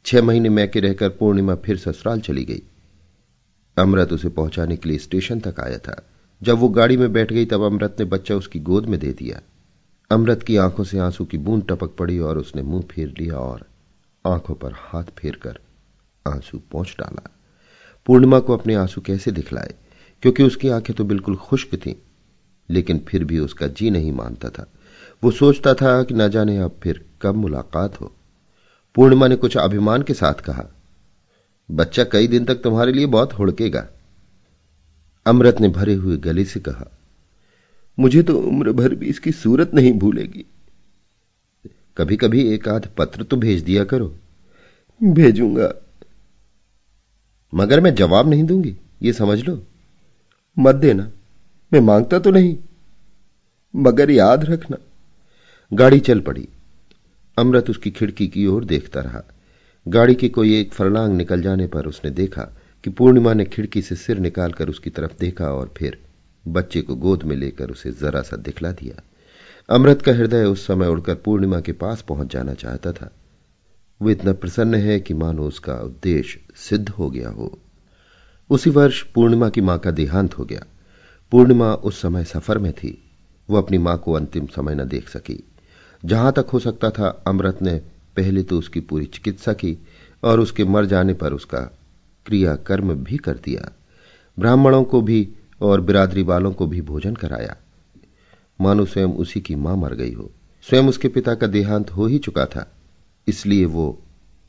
छह 0.05 0.23
महीने 0.23 0.49
मैके 0.49 0.81
रहकर 0.81 1.09
पूर्णिमा 1.09 1.55
फिर 1.55 1.77
ससुराल 1.77 2.21
चली 2.21 2.45
गई। 2.45 2.63
अमृत 3.77 4.13
उसे 4.13 4.29
पहुँचाने 4.29 4.77
के 4.77 4.89
लिए 4.89 4.99
स्टेशन 4.99 5.41
तक 5.41 5.61
आया 5.61 5.79
था। 5.79 6.03
जब 6.43 6.59
वो 6.59 6.69
गाड़ी 6.69 6.97
में 6.97 7.13
बैठ 7.13 7.33
गई, 7.33 7.45
तब 7.45 7.63
अमृत 7.63 7.97
ने 7.99 8.05
बच्चा 8.05 8.37
उसकी 8.37 8.61
गोद 8.61 8.87
में 8.87 9.01
दे 9.01 9.13
दिया। 9.13 9.41
अमृत 10.11 10.43
की 10.43 10.57
आँखों 10.57 10.85
से 10.85 10.99
आँसू 10.99 11.25
की 11.25 11.39
बूंद 11.39 11.67
टपक 11.69 11.95
पड़ी 11.97 12.19
और 12.19 12.39
उसने 12.39 12.63
मुँह 12.63 12.83
फेर 12.83 13.15
लिया 13.19 13.35
और 13.35 13.67
आँखों 14.25 14.55
पर 14.55 14.73
हाथ 14.75 15.05
फेर 15.19 15.37
कर 15.37 15.59
आँसू 16.27 16.59
पहुँच 16.73 16.95
डाला। 17.01 17.31
पूर्णिमा 18.07 18.39
को 18.39 18.57
अपने 18.57 18.75
आँसू 18.75 19.01
कैसे 19.01 19.31
दिखलाए? 19.31 19.75
क्योंकि 20.23 20.43
उसकी 20.43 20.69
आँखें 20.69 20.95
तो 20.97 21.05
बिल्कुल 21.05 21.37
खुश्क 21.37 21.75
थीं, 21.77 21.95
लेकिन 22.69 22.99
फिर 23.09 23.25
भी 23.25 23.39
उसका 23.39 23.67
जी 23.69 23.91
नहीं 23.91 24.13
मानता 24.13 24.49
था। 24.49 24.67
वो 25.23 25.31
सोचता 25.31 25.75
था 25.75 26.03
कि 26.03 26.15
न 26.15 26.29
जाने 26.29 26.59
अब 26.59 26.79
फिर 26.83 27.05
कब 27.23 27.35
मुलाकात 27.35 28.01
हो। 28.01 28.13
पूर्णिमा 28.97 29.29
ने 29.29 29.37
कुछ 29.37 29.57
अभिमान 29.57 30.03
के 30.03 30.15
साथ 30.15 30.41
कहा, 30.41 30.65
बच्चा 31.69 32.05
कई 32.05 32.27
दिन 32.29 32.45
तक 32.45 32.63
तुम्हारे 32.63 32.93
लिए 32.93 33.07
बहुत 33.07 33.33
हुड़केगा। 33.33 33.87
अमृत 35.27 35.61
ने 35.61 35.69
भरे 35.69 35.95
हुए 35.95 36.17
गले 36.17 36.45
से 36.45 36.61
कहा, 36.61 36.91
मुझे 37.99 38.23
तो 38.23 38.39
उम्र 38.39 38.73
भर 38.73 38.95
भी 38.95 39.07
इसकी 39.07 39.33
सूरत 39.33 39.75
नहीं 39.75 39.93
भूलेगी। 39.93 40.45
कभी 41.97 42.17
कभी 42.17 42.55
एक 42.55 42.69
आध 42.69 42.89
पत्र 42.99 43.23
तो 43.23 43.37
भेज 43.37 43.63
दिया 43.63 43.85
करो। 43.85 44.19
भेजूँगा। 45.03 45.75
मगर 47.55 47.81
मैं 47.81 47.95
जवाब 47.95 48.31
नहीं 48.31 48.45
दूँगी, 48.45 48.77
ये 49.03 49.13
समझ 49.13 49.41
लो। 49.41 49.67
मत 50.59 50.75
देना, 50.75 51.11
मैं 51.73 51.81
माँगता 51.81 52.19
तो 52.19 52.31
नहीं, 52.31 52.59
मगर 53.77 54.11
याद 54.11 54.45
रखना। 54.45 54.77
गाड़ी 55.73 56.01
चल 56.01 56.21
पड़ी। 56.21 56.49
अमृत 57.39 57.71
उसकी 57.71 57.91
खिड़की 57.91 58.29
की 58.29 58.47
ओर 58.47 58.65
देखता 58.65 59.01
रहा। 59.01 59.23
गाड़ी 59.89 60.15
के 60.15 60.29
कोई 60.29 60.61
एक 60.61 60.73
फरलांग 60.73 61.17
निकल 61.17 61.43
जाने 61.43 61.67
पर 61.67 61.87
उसने 61.87 62.11
देखा 62.11 62.43
कि 62.85 62.91
पूर्णिमा 62.91 63.35
ने 63.35 63.45
खिड़की 63.45 63.83
से 63.83 63.95
सिर 63.95 64.19
निकालकर 64.19 64.69
उसकी 64.69 64.91
तरफ़ 64.91 65.13
देखा 65.21 65.47
और 65.47 65.75
फिर 65.77 65.99
बच्चे 66.49 66.83
को 66.83 66.95
गोद 66.97 67.23
में 67.23 67.37
लेकर 67.37 67.71
उसे 67.71 67.93
जरा 67.93 68.23
सा 68.23 68.37
दिखला 68.37 68.73
दिया। 68.73 69.03
अमृत 69.71 70.03
का 70.03 70.13
हृदय 70.13 70.45
उस 70.45 70.67
समय 70.67 70.87
उड़कर 70.87 71.15
पूर्णिमा 71.15 71.61
के 71.61 71.73
पास 71.73 72.03
पहुँच 72.03 72.33
जाना 72.33 72.55
चाहता 72.55 72.93
था। 72.93 73.11
वो 74.03 74.11
इतना 74.11 74.33
प्रसन्न 74.33 74.75
है 74.75 75.01
कि 75.01 75.15
मानो 75.15 75.43
उसका 75.43 75.75
उद्देश्य 75.75 76.41
सिद्ध 76.55 76.89
हो 76.89 77.11
गया 77.11 77.29
हो। 77.29 77.59
उसी 78.51 78.71
वर्ष 78.71 79.03
पूर्णिमा 79.03 79.49
की 79.49 79.61
माँ 79.61 79.79
का 79.79 79.91
देहांत 79.91 80.39
हो 80.39 80.45
गया। 80.45 80.65
पूर्णिमा 81.31 81.75
उस 81.75 82.03
समय 82.03 82.25
सफ़र 82.25 82.59
में 82.59 82.73
थी। 82.73 83.11
वो 83.51 83.59
अपनी 83.59 83.79
माँ 83.79 83.99
को 83.99 84.13
अंतिम 84.13 84.47
समय 84.47 84.75
न 84.75 84.85
देख 84.85 85.09
सकी। 85.09 85.45
जहाँ 86.05 86.33
तक 86.33 86.47
हो 86.53 86.59
सकता 86.59 86.91
था, 86.91 87.25
अमृत 87.27 87.59
ने 87.63 87.83
पहले 88.17 88.43
तो 88.43 88.59
उसकी 88.59 88.81
पूरी 88.81 89.07
चिकित्सा 89.07 89.53
की 89.53 89.79
और 90.23 90.41
उसके 90.41 90.65
मर 90.65 90.85
जाने 90.85 91.15
पर 91.15 91.33
उसका 91.33 91.61
क्रिया 92.27 92.57
कर्म 92.57 92.95
भी 92.95 93.17
कर 93.17 93.35
दिया। 93.35 93.73
ब्राह्मणों 94.39 94.85
को 94.85 95.01
भी 95.01 95.29
और 95.61 95.81
बिरादरी 95.81 96.23
वालों 96.23 96.53
को 96.53 96.67
भी 96.67 96.81
भोजन 96.81 97.15
कराया। 97.15 97.57
मानो 98.63 98.85
स्वयं 98.85 99.09
उसी 99.09 99.41
की 99.41 99.55
माँ 99.55 99.77
मर 99.77 99.95
गई 99.95 100.13
हो। 100.13 100.31
स्वयं 100.63 100.83
उसके 100.83 101.09
पिता 101.09 101.35
का 101.35 101.47
देहांत 101.47 101.91
हो 101.91 102.07
ही 102.07 102.19
चुका 102.19 102.47
था। 102.47 102.73
इसलिए 103.29 103.65
वो 103.65 104.03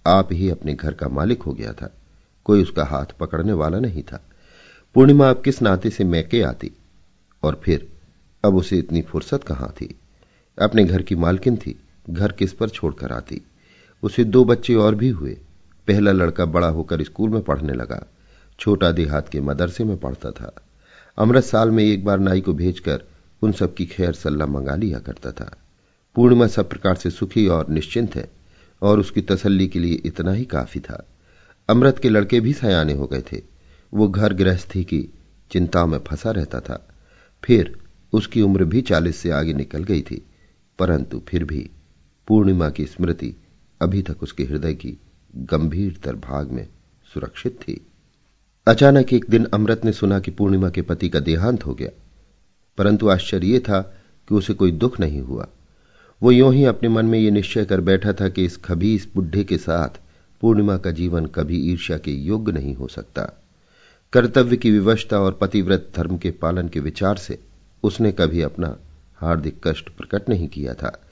आप 0.07 0.33
ही 0.33 0.49
अपने 0.49 0.73
घर 0.73 0.93
का 0.93 1.07
मालिक 1.07 1.41
हो 1.41 1.53
गया 1.53 1.73
था। 1.73 1.93
कोई 2.45 2.61
उसका 2.61 2.85
हाथ 2.85 3.05
पकड़ने 3.05 3.53
वाला 3.53 3.79
नहीं 3.79 4.03
था। 4.03 4.25
पूर्णिमा 4.93 5.29
अब 5.29 5.41
किस 5.41 5.61
नाते 5.61 5.89
से 5.89 6.03
मैके 6.03 6.41
आती 6.41 6.71
और 7.43 7.61
फिर 7.63 7.89
अब 8.45 8.55
उसे 8.55 8.77
इतनी 8.77 9.01
फुर्सत 9.01 9.43
कहाँ 9.43 9.73
थी? 9.81 9.99
अपने 10.61 10.85
घर 10.85 11.01
की 11.01 11.15
मालकिन 11.15 11.57
थी, 11.57 11.79
घर 12.09 12.31
किस 12.31 12.53
पर 12.53 12.69
छोड़कर 12.69 13.11
आती? 13.11 13.41
उसे 14.03 14.23
दो 14.23 14.45
बच्चे 14.45 14.75
और 14.75 14.95
भी 14.95 15.09
हुए। 15.09 15.37
पहला 15.87 16.11
लड़का 16.11 16.45
बड़ा 16.45 16.67
होकर 16.67 17.03
स्कूल 17.03 17.29
में 17.29 17.41
पढ़ने 17.41 17.73
लगा। 17.73 18.05
छोटा 18.59 18.91
देहात 18.91 19.29
के 19.29 19.41
मदरसे 19.41 19.83
में 19.83 19.97
पढ़ता 19.97 20.31
था। 20.31 20.55
अमृत 21.17 21.43
साल 21.43 21.71
में 21.71 21.83
एक 21.83 22.05
बार 22.05 22.19
नाई 22.19 22.41
को 22.41 22.53
भेजकर 22.53 23.03
उन 23.43 23.51
सबकी 23.51 23.85
खैर 23.85 24.13
सल्ला 24.13 24.45
मंगा 24.45 24.75
लिया 24.75 24.99
करता 24.99 25.31
था। 25.31 25.57
पूर्णिमा 26.15 26.47
सब 26.47 26.69
प्रकार 26.69 26.95
से 26.95 27.09
सुखी 27.09 27.47
और 27.47 27.69
निश्चिंत 27.69 28.15
है, 28.15 28.31
और 28.81 28.99
उसकी 28.99 29.21
तसल्ली 29.21 29.67
के 29.67 29.79
लिए 29.79 29.93
इतना 29.93 30.31
ही 30.31 30.45
काफ़ी 30.45 30.81
था। 30.81 31.07
अमृत 31.69 31.99
के 31.99 32.09
लड़के 32.09 32.39
भी 32.39 32.53
सयाने 32.53 32.93
हो 32.93 33.07
गए 33.07 33.21
थे। 33.21 33.41
वो 33.93 34.07
घर 34.07 34.33
गृहस्थी 34.33 34.83
की 34.83 35.09
चिंता 35.51 35.85
में 35.85 35.99
फंसा 35.99 36.31
रहता 36.31 36.59
था। 36.59 36.87
फिर 37.43 37.77
उसकी 38.13 38.41
उम्र 38.41 38.65
भी 38.65 38.81
चालीस 38.81 39.17
से 39.17 39.31
आगे 39.31 39.53
निकल 39.53 39.83
गई 39.83 40.01
थी, 40.01 40.25
परंतु 40.79 41.21
फिर 41.27 41.43
भी 41.43 41.69
पूर्णिमा 42.27 42.69
की 42.69 42.85
स्मृति 42.85 43.35
अभी 43.81 44.01
तक 44.01 44.23
उसके 44.23 44.43
हृदय 44.43 44.73
की 44.73 44.97
गंभीरतर 45.35 46.15
भाग 46.15 46.51
में 46.51 46.67
सुरक्षित 47.13 47.59
थी। 47.61 47.87
अचानक 48.67 49.13
एक 49.13 49.25
दिन 49.29 49.45
अमृत 49.45 49.85
ने 49.85 49.91
सुना 49.91 50.19
कि 50.19 50.31
पूर्णिमा 50.31 50.69
के 50.69 50.81
पति 50.81 51.09
का 51.09 51.19
देहांत 51.19 51.65
हो 51.65 51.73
गया। 51.73 51.89
परंतु 52.77 53.09
आश्चर्य 53.09 53.47
यह 53.47 53.59
था 53.59 53.81
कि 54.29 54.35
उसे 54.35 54.53
कोई 54.53 54.71
दुख 54.71 54.99
नहीं 54.99 55.21
हुआ। 55.21 55.47
वो 56.21 56.31
यूँ 56.31 56.53
ही 56.53 56.65
अपने 56.65 56.89
मन 56.89 57.05
में 57.05 57.19
ये 57.19 57.31
निश्चय 57.31 57.65
कर 57.65 57.81
बैठा 57.81 58.13
था 58.13 58.29
कि 58.29 58.45
इस 58.45 58.57
खबीस 58.57 59.07
बुढ़े 59.15 59.43
के 59.43 59.57
साथ 59.57 59.89
पूर्णिमा 60.41 60.77
का 60.77 60.91
जीवन 60.91 61.25
कभी 61.25 61.71
ईर्ष्या 61.71 61.97
के 61.97 62.11
योग्य 62.11 62.51
नहीं 62.51 62.75
हो 62.75 62.87
सकता। 62.87 63.43
कर्तव्य 64.13 64.57
की 64.57 64.71
विवशता 64.71 65.19
और 65.19 65.37
पतिव्रत 65.41 65.91
धर्म 65.95 66.17
के 66.17 66.31
पालन 66.31 66.67
के 66.67 66.79
विचार 66.79 67.15
से 67.15 67.39
उसने 67.83 68.11
कभी 68.11 68.41
अपना 68.41 68.77
हार्दिक 69.15 69.67
कष्ट 69.67 69.89
प्रकट 69.89 70.29
नहीं 70.29 70.47
किया 70.47 70.73
था। 70.73 71.03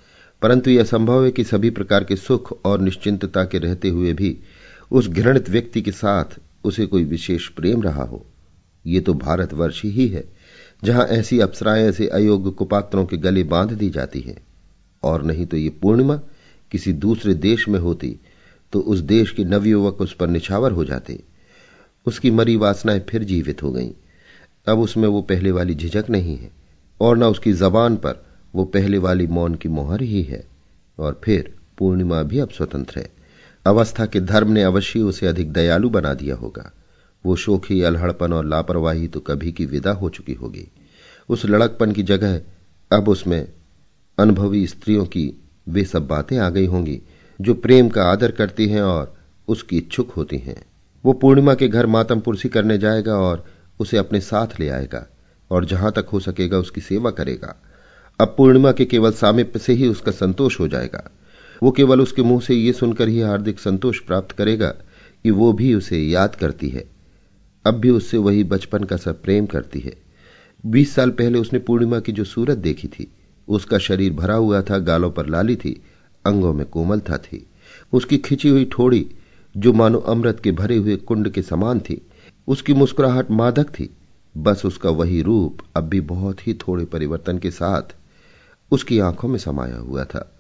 परंतु 0.41 0.69
यह 0.69 0.83
संभव 0.83 1.25
है 1.25 1.31
कि 1.31 1.43
सभी 1.43 1.69
प्रकार 1.69 2.03
के 2.03 2.15
सुख 2.15 2.65
और 2.65 2.81
निश्चिंतता 2.81 3.43
के 3.43 3.57
रहते 3.57 3.89
हुए 3.89 4.13
भी 4.13 4.37
उस 4.91 5.07
घृणित 5.07 5.49
व्यक्ति 5.49 5.81
के 5.81 5.91
साथ 5.91 6.39
उसे 6.63 6.85
कोई 6.85 7.03
विशेष 7.03 7.47
प्रेम 7.47 7.81
रहा 7.81 8.03
हो। 8.03 8.25
ये 8.85 8.99
तो 8.99 9.13
भारतवर्ष 9.13 9.83
ही 9.83 10.07
है 10.07 10.40
जहाँ 10.83 11.05
ऐसी 11.05 11.39
अप्सराएँ, 11.39 11.83
ऐसे 11.83 12.07
अयोग्य 12.07 12.51
कुपात्रों 12.51 13.05
के 13.05 13.17
गले 13.17 13.43
बाँध 13.43 13.71
दी 13.71 13.89
जाती 13.89 14.19
हैं। 14.19 14.37
और 15.03 15.23
नहीं 15.23 15.45
तो 15.45 15.57
ये 15.57 15.69
पूर्णिमा 15.69 16.15
किसी 16.71 16.93
दूसरे 16.93 17.33
देश 17.33 17.67
में 17.67 17.79
होती 17.79 18.19
तो 18.73 18.79
उस 18.79 18.99
देश 18.99 19.31
के 19.31 19.43
नवयुवक 19.43 20.01
उस 20.01 20.13
पर 20.13 20.27
निछावर 20.27 20.71
हो 20.71 20.85
जाते। 20.85 21.23
उसकी 22.05 22.31
मरी 22.31 22.55
वासनाएँ 22.55 22.99
फिर 22.99 23.23
जीवित 23.23 23.63
हो 23.63 23.71
गईं। 23.71 23.91
अब 24.67 24.79
उसमें 24.79 25.07
वो 25.07 25.21
पहले 25.21 25.51
वाली 25.51 25.75
झिझक 25.75 26.05
नहीं 26.09 26.37
है, 26.37 26.51
और 27.01 27.17
न 27.17 27.23
उसकी 27.23 27.53
जबान 27.53 27.95
पर 27.95 28.25
वो 28.55 28.65
पहले 28.65 28.97
वाली 28.97 29.27
मौन 29.27 29.55
की 29.55 29.69
मोहर 29.69 30.01
ही 30.01 30.21
है। 30.23 30.43
और 30.99 31.21
फिर 31.23 31.53
पूर्णिमा 31.77 32.23
भी 32.23 32.39
अब 32.39 32.49
स्वतंत्र 32.49 32.99
है। 32.99 33.09
अवस्था 33.65 34.05
के 34.05 34.21
धर्म 34.21 34.51
ने 34.51 34.63
अवश्य 34.63 34.99
उसे 34.99 35.27
अधिक 35.27 35.51
दयालु 35.53 35.89
बना 35.89 36.13
दिया 36.13 36.35
होगा। 36.35 36.71
वो 37.25 37.35
शोखी, 37.35 37.81
अलहड़पन 37.81 38.33
और 38.33 38.45
लापरवाही 38.45 39.07
तो 39.07 39.19
कभी 39.19 39.51
की 39.51 39.65
विदा 39.65 39.91
हो 39.91 40.09
चुकी 40.09 40.33
होगी। 40.33 40.67
उस 41.29 41.45
लड़कपन 41.45 41.91
की 41.91 42.03
जगह 42.03 42.41
अब 42.91 43.09
उसमें 43.09 43.47
अनुभवी 44.19 44.67
स्त्रियों 44.67 45.05
की 45.05 45.33
वे 45.69 45.83
सब 45.83 46.07
बातें 46.07 46.37
आ 46.37 46.49
गई 46.49 46.65
होंगी, 46.65 47.01
जो 47.41 47.53
प्रेम 47.53 47.89
का 47.89 48.03
आदर 48.03 48.31
करती 48.31 48.67
हैं 48.67 48.81
और 48.81 49.15
उसकी 49.47 49.77
इच्छुक 49.77 50.11
होती 50.11 50.37
हैं। 50.37 50.61
वो 51.05 51.13
पूर्णिमा 51.13 51.55
के 51.55 51.67
घर 51.67 51.85
मातम 51.85 52.19
पुरसी 52.19 52.49
करने 52.49 52.77
जाएगा 52.77 53.13
और 53.13 53.45
उसे 53.79 53.97
अपने 53.97 54.19
साथ 54.19 54.47
ले 54.59 54.69
आएगा 54.69 55.07
और 55.51 55.65
जहाँ 55.65 55.91
तक 55.91 56.07
हो 56.13 56.19
सकेगा 56.19 56.57
उसकी 56.57 56.81
सेवा 56.81 57.11
करेगा। 57.11 57.55
अब 58.19 58.33
पूर्णिमा 58.37 58.71
के 58.71 58.85
केवल 58.85 59.11
सामिप्य 59.11 59.59
से 59.59 59.73
ही 59.73 59.87
उसका 59.87 60.11
संतोष 60.11 60.59
हो 60.59 60.67
जाएगा। 60.67 61.11
वो 61.63 61.71
केवल 61.71 62.01
उसके 62.01 62.21
मुँह 62.21 62.41
से 62.41 62.55
ये 62.55 62.73
सुनकर 62.73 63.07
ही 63.07 63.21
हार्दिक 63.21 63.59
संतोष 63.59 63.99
प्राप्त 63.99 64.31
करेगा 64.31 64.69
कि 65.23 65.31
वो 65.31 65.53
भी 65.53 65.73
उसे 65.73 65.99
याद 65.99 66.35
करती 66.35 66.69
है। 66.69 67.00
अब 67.65 67.73
भी 67.73 67.89
उससे 67.89 68.17
वही 68.17 68.43
बचपन 68.43 68.83
का 68.83 68.97
सब 68.97 69.21
प्रेम 69.21 69.45
करती 69.45 69.79
है। 69.79 69.97
बीस 70.65 70.95
साल 70.95 71.09
पहले 71.09 71.39
उसने 71.39 71.59
पूर्णिमा 71.59 71.99
की 71.99 72.11
जो 72.11 72.23
सूरत 72.23 72.57
देखी 72.57 72.87
थी, 72.87 73.11
उसका 73.47 73.77
शरीर 73.77 74.13
भरा 74.13 74.35
हुआ 74.35 74.61
था, 74.61 74.77
गालों 74.77 75.11
पर 75.11 75.25
लाली 75.25 75.55
थी, 75.55 75.81
अंगों 76.25 76.53
में 76.53 76.65
कोमलता 76.65 77.17
थी। 77.17 77.47
उसकी 77.93 78.17
खिंची 78.17 78.49
हुई 78.49 78.65
ठोड़ी, 78.65 79.09
जो 79.57 79.73
मानो 79.73 79.99
अमृत 79.99 80.39
के 80.39 80.51
भरे 80.51 80.77
हुए 80.77 80.95
कुंड 80.95 81.29
के 81.29 81.41
समान 81.41 81.79
थी, 81.79 82.01
उसकी 82.47 82.73
मुस्कुराहट 82.73 83.31
मादक 83.31 83.69
थी। 83.69 83.89
बस 84.37 84.65
उसका 84.65 84.89
वही 84.89 85.21
रूप 85.21 85.57
अब 85.75 85.83
भी 85.83 86.01
बहुत 86.01 86.47
ही 86.47 86.53
थोड़े 86.53 86.85
परिवर्तन 86.85 87.37
के 87.37 87.51
साथ 87.51 87.95
उसकी 88.71 88.99
आँखों 88.99 89.27
में 89.27 89.37
समाया 89.37 89.77
हुआ 89.77 90.03
था, 90.03 90.31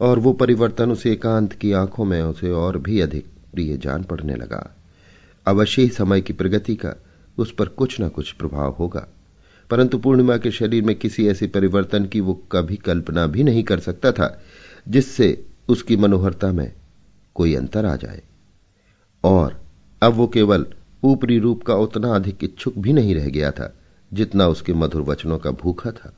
और 0.00 0.18
वो 0.18 0.32
परिवर्तन 0.32 0.90
उसे 0.90 1.12
एकांत 1.12 1.52
की 1.52 1.72
आँखों 1.72 2.04
में 2.04 2.22
उसे 2.22 2.50
और 2.50 2.78
भी 2.78 3.00
अधिक 3.00 3.26
प्रिय 3.52 3.76
जान 3.76 4.02
पड़ने 4.02 4.34
लगा। 4.34 4.76
अवश्य 5.46 5.82
ही 5.82 5.88
समय 5.88 6.20
की 6.20 6.32
प्रगति 6.32 6.76
का 6.76 7.02
उस 7.38 7.54
पर 7.54 7.66
कुछ 7.66 8.00
न 8.00 8.08
कुछ 8.08 8.32
प्रभाव 8.32 8.76
होगा। 8.78 9.08
परंतु 9.70 9.98
पूर्णिमा 9.98 10.36
के 10.36 10.50
शरीर 10.50 10.82
में 10.82 10.96
किसी 10.96 11.26
ऐसे 11.28 11.46
परिवर्तन 11.46 12.06
की 12.06 12.20
वो 12.20 12.34
कभी 12.52 12.76
कल्पना 12.76 13.26
भी 13.26 13.42
नहीं 13.42 13.62
कर 13.62 13.80
सकता 13.80 14.12
था, 14.12 14.42
जिससे 14.88 15.46
उसकी 15.68 15.96
मनोहरता 15.96 16.52
में 16.52 16.72
कोई 17.34 17.54
अंतर 17.54 17.86
आ 17.86 17.96
जाए। 17.96 18.22
और 19.24 19.60
अब 20.02 20.12
वो 20.12 20.26
केवल 20.26 20.66
ऊपरी 21.04 21.38
रूप 21.38 21.62
का 21.62 21.74
उतना 21.74 22.14
अधिक 22.14 22.44
इच्छुक 22.44 22.74
भी 22.78 22.92
नहीं 22.92 23.14
रह 23.14 23.26
गया 23.26 23.50
था, 23.50 23.78
जितना 24.12 24.48
उसके 24.48 24.74
मधुर 24.74 25.02
वचनों 25.02 25.38
का 25.38 25.50
भूखा 25.50 25.90
था। 25.90 26.16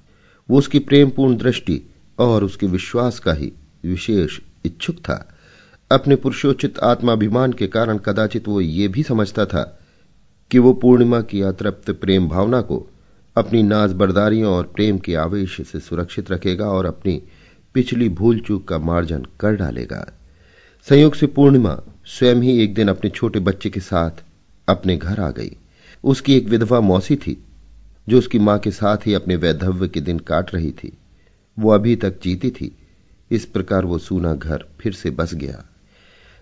वो 0.50 0.58
उसकी 0.58 0.78
प्रेमपूर्ण 0.78 1.36
दृष्टि 1.36 1.82
और 2.18 2.44
उसके 2.44 2.66
विश्वास 2.66 3.18
का 3.18 3.32
ही 3.32 3.52
विशेष 3.84 4.40
इच्छुक 4.64 4.96
था। 4.96 5.31
अपने 5.92 6.16
पुरुषोचित 6.16 6.78
आत्माभिमान 6.78 7.52
के 7.52 7.66
कारण 7.66 7.98
कदाचित 7.98 8.48
वो 8.48 8.60
ये 8.60 8.88
भी 8.88 9.02
समझता 9.02 9.46
था 9.46 9.80
कि 10.50 10.58
वो 10.58 10.72
पूर्णिमा 10.72 11.20
की 11.20 11.42
अतृप्त 11.42 11.90
प्रेम 11.90 12.28
भावना 12.28 12.60
को 12.60 12.86
अपनी 13.36 13.62
नाज 13.62 13.92
बरदारियों 13.92 14.52
और 14.52 14.64
प्रेम 14.64 14.98
के 14.98 15.14
आवेश 15.14 15.60
से 15.60 15.80
सुरक्षित 15.80 16.30
रखेगा 16.30 16.64
और 16.64 16.86
अपनी 16.86 17.22
पिछली 17.74 18.08
भूल 18.08 18.40
चूक 18.40 18.68
का 18.68 18.78
मार्जन 18.78 19.26
कर 19.40 19.56
डालेगा। 19.56 20.12
संयोग 20.88 21.14
से 21.14 21.26
पूर्णिमा 21.26 21.80
स्वयं 22.06 22.36
ही 22.36 22.58
एक 22.58 22.74
दिन 22.74 22.88
अपने 22.88 23.10
छोटे 23.10 23.40
बच्चे 23.40 23.70
के 23.70 23.80
साथ 23.80 24.10
अपने 24.68 24.96
घर 24.96 25.20
आ 25.20 25.30
गई। 25.30 25.56
उसकी 26.04 26.36
एक 26.36 26.48
विधवा 26.48 26.80
मौसी 26.80 27.16
थी, 27.16 27.44
जो 28.08 28.18
उसकी 28.18 28.38
माँ 28.38 28.58
के 28.58 28.70
साथ 28.70 28.96
ही 28.96 29.14
अपने 29.14 29.36
वैधव्य 29.36 29.88
के 29.88 30.00
दिन 30.00 30.18
काट 30.18 30.54
रही 30.54 30.70
थी। 30.70 30.98
वो 31.58 31.70
अभी 31.70 31.96
तक 31.96 32.22
जीती 32.22 32.50
थी। 32.50 32.76
इस 33.30 33.44
प्रकार 33.44 33.84
वो 33.84 33.98
सूना 33.98 34.34
घर 34.34 34.64
फिर 34.80 34.92
से 34.92 35.10
बस 35.10 35.34
गया। 35.34 35.64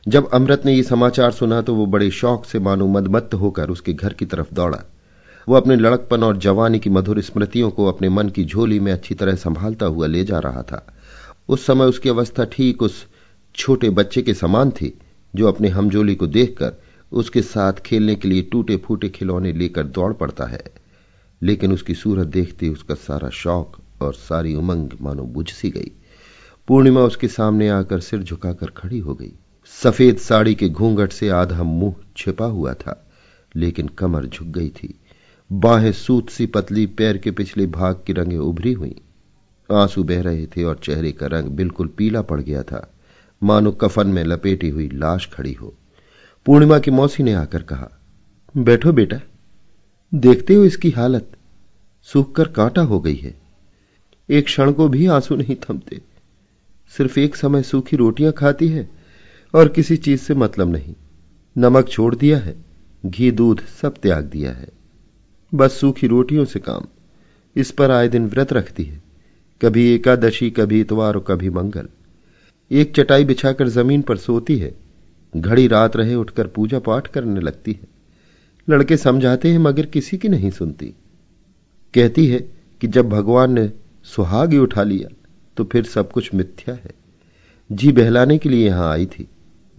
जब 0.09 0.31
अमृत 0.31 0.63
ने 0.65 0.73
यह 0.73 0.83
समाचार 0.83 1.31
सुना 1.31 1.63
तो 1.63 1.75
वो 1.75 1.87
बड़े 1.87 2.11
शौक 2.11 2.45
से 2.45 2.59
मानो 2.59 2.87
मदमत्त 2.87 3.35
होकर 3.35 3.71
उसके 3.71 3.93
घर 3.93 4.13
की 4.13 4.27
तरफ़ 4.27 4.55
दौड़ा। 4.55 4.85
वो 5.49 5.55
अपने 5.55 5.77
लड़कपन 5.77 6.23
और 6.23 6.37
जवानी 6.37 6.79
की 6.79 6.91
मधुर 6.91 7.21
स्मृतियों 7.21 7.71
को 7.71 7.87
अपने 7.87 8.09
मन 8.09 8.29
की 8.29 8.45
झोली 8.45 8.81
में 8.81 8.93
अच्छी 8.93 9.15
तरह 9.15 9.35
संभालता 9.35 9.87
हुआ 9.87 10.07
ले 10.07 10.25
जा 10.25 10.39
रहा 10.39 10.63
था। 10.63 10.87
उस 11.49 11.67
समय 11.67 11.85
उसकी 11.85 12.09
अवस्था 12.09 12.45
ठीक 12.45 12.83
उस 12.83 13.07
छोटे 13.55 13.91
बच्चे 13.91 14.23
के 14.23 14.35
समान 14.35 14.71
थी, 14.71 14.99
जो 15.37 15.49
अपने 15.49 15.69
हमजोली 15.69 16.15
को 16.15 16.27
देखकर 16.27 16.73
उसके 17.13 17.43
साथ 17.43 17.73
खेलने 17.73 18.15
के 18.15 18.29
लिए 18.29 18.43
टूटे 18.43 18.77
फूटे 18.77 19.09
खिलौने 19.09 19.53
लेकर 19.53 19.87
दौड़ 19.87 20.13
पड़ता 20.13 20.45
है। 20.45 20.65
लेकिन 21.43 21.73
उसकी 21.73 21.95
सूरत 21.95 22.27
देखते 22.27 22.69
उसका 22.69 22.95
सारा 22.95 23.29
शौक 23.29 23.77
और 24.03 24.15
सारी 24.15 24.55
उमंग 24.55 24.91
मानो 25.03 25.23
बुझ 25.23 25.51
सी 25.51 25.71
गई। 25.71 25.91
पूर्णिमा 26.69 27.01
उसके 27.01 27.29
सामने 27.29 27.69
आकर 27.69 28.01
सिर 28.01 28.23
झुकाकर 28.23 28.67
खड़ी 28.67 28.99
हो 28.99 29.15
गई। 29.15 29.33
सफ़ेद 29.79 30.17
साड़ी 30.17 30.55
के 30.55 30.69
घूंघट 30.69 31.13
से 31.13 31.29
आधा 31.29 31.63
मुँह 31.63 31.95
छिपा 32.17 32.45
हुआ 32.45 32.73
था, 32.75 33.07
लेकिन 33.57 33.89
कमर 33.89 34.27
झुक 34.27 34.49
गई 34.49 34.69
थी। 34.69 34.95
बाहें 35.53 35.93
सूत 35.93 36.31
सी 36.31 36.47
पतली 36.47 36.87
पैर 36.87 37.19
के 37.19 37.31
पिछले 37.31 37.67
भाग 37.67 38.03
की 38.07 38.13
रंगे 38.13 38.37
उभरी 38.37 38.73
हुई। 38.73 38.95
आँसू 39.73 40.05
बह 40.05 40.21
रहे 40.23 40.47
थे 40.47 40.65
और 40.65 40.81
चेहरे 40.83 41.13
का 41.13 41.27
रंग 41.27 41.49
बिल्कुल 41.49 41.89
पीला 41.89 42.23
पड़ 42.23 42.41
गया 42.41 42.63
था। 42.63 42.93
मानो 43.43 43.73
कफन 43.73 44.07
में 44.07 44.25
लपेटी 44.25 44.69
हुई 44.69 44.89
लाश 44.93 45.29
खड़ी 45.33 45.53
हो। 45.53 45.75
पूर्णिमा 46.47 46.79
की 46.79 46.91
मौसी 46.91 47.23
ने 47.23 47.33
आकर 47.33 47.63
कहा, 47.63 47.91
बैठो 48.57 48.93
बेटा, 48.93 49.21
देखते 50.15 50.55
हो 50.55 50.65
इसकी 50.65 50.91
हालत। 50.91 51.33
सूख 52.03 52.35
कर 52.35 52.49
कांटा 52.49 52.83
हो 52.83 53.01
गई 53.01 53.17
है। 53.17 53.35
एक 54.29 54.45
क्षण 54.45 54.73
को 54.73 54.89
भी 54.89 55.07
आँसू 55.07 55.37
नहीं 55.37 55.57
थमते। 55.57 56.01
सिर्फ़ 56.93 57.21
एक 57.21 57.37
समय 57.37 57.63
सूखी 57.63 57.97
रोटियाँ 57.97 58.33
खाती 58.33 58.69
है 58.69 59.00
और 59.55 59.69
किसी 59.69 59.97
चीज़ 59.97 60.21
से 60.21 60.35
मतलब 60.35 60.73
नहीं। 60.73 60.95
नमक 61.59 61.89
छोड़ 61.89 62.15
दिया 62.15 62.39
है, 62.39 62.57
घी, 63.07 63.31
दूध 63.31 63.61
सब 63.61 63.95
त्याग 63.95 64.25
दिया 64.25 64.53
है। 64.53 64.69
बस 65.55 65.73
सूखी 65.73 66.07
रोटियों 66.07 66.45
से 66.45 66.61
काम। 66.61 66.83
इस 67.57 67.71
पर 67.71 67.91
आए 67.91 68.09
दिन 68.09 68.27
व्रत 68.27 68.53
रखती 68.53 68.85
है। 68.85 69.03
कभी 69.63 69.95
एकादशी, 69.95 70.51
कभी 70.51 70.81
इतवार 70.81 71.15
और 71.15 71.25
कभी 71.29 71.51
मंगल। 71.51 71.89
एक 72.71 72.95
चटाई 72.97 73.25
बिछाकर 73.25 73.69
ज़मीन 73.69 74.03
पर 74.03 74.17
सोती 74.17 74.59
है। 74.59 74.75
घड़ी 75.37 75.67
रात 75.69 75.97
रहे 75.97 76.15
उठकर 76.15 76.47
पूजा 76.47 76.79
पाठ 76.79 77.07
करने 77.07 77.41
लगती 77.41 77.73
है। 77.73 77.89
लड़के 78.69 78.97
समझाते 78.97 79.51
हैं, 79.51 79.59
मगर 79.59 79.87
किसी 79.87 80.19
की 80.19 80.29
नहीं 80.29 80.51
सुनती। 80.51 80.95
कहती 81.95 82.27
है 82.27 82.39
कि 82.81 82.87
जब 82.87 83.09
भगवान 83.09 83.53
ने 83.53 83.73
सुहाग 84.05 84.55
उठा 84.55 84.83
लिया 84.83 85.15
तो 85.57 85.65
फिर 85.65 85.85
सब 85.85 86.13
कुछ 86.13 86.35
मिथ्या 86.35 86.75
है। 86.75 86.91
जी 87.73 87.93
बहलाने 87.93 88.39
के 88.39 88.49
लिए 88.49 88.67
यहाँ 88.67 88.93
आई 88.93 89.07
थी। 89.07 89.29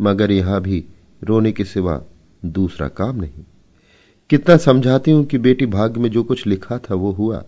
मगर 0.01 0.31
यहाँ 0.31 0.61
भी 0.61 0.85
रोने 1.23 1.51
के 1.51 1.65
सिवा 1.65 2.01
दूसरा 2.45 2.87
काम 2.87 3.15
नहीं। 3.15 3.43
कितना 4.29 4.57
समझाती 4.57 5.11
हूँ 5.11 5.25
कि 5.25 5.37
बेटी 5.37 5.65
भाग्य 5.65 5.99
में 5.99 6.09
जो 6.09 6.23
कुछ 6.23 6.47
लिखा 6.47 6.77
था 6.77 6.95
वो 6.95 7.11
हुआ। 7.11 7.43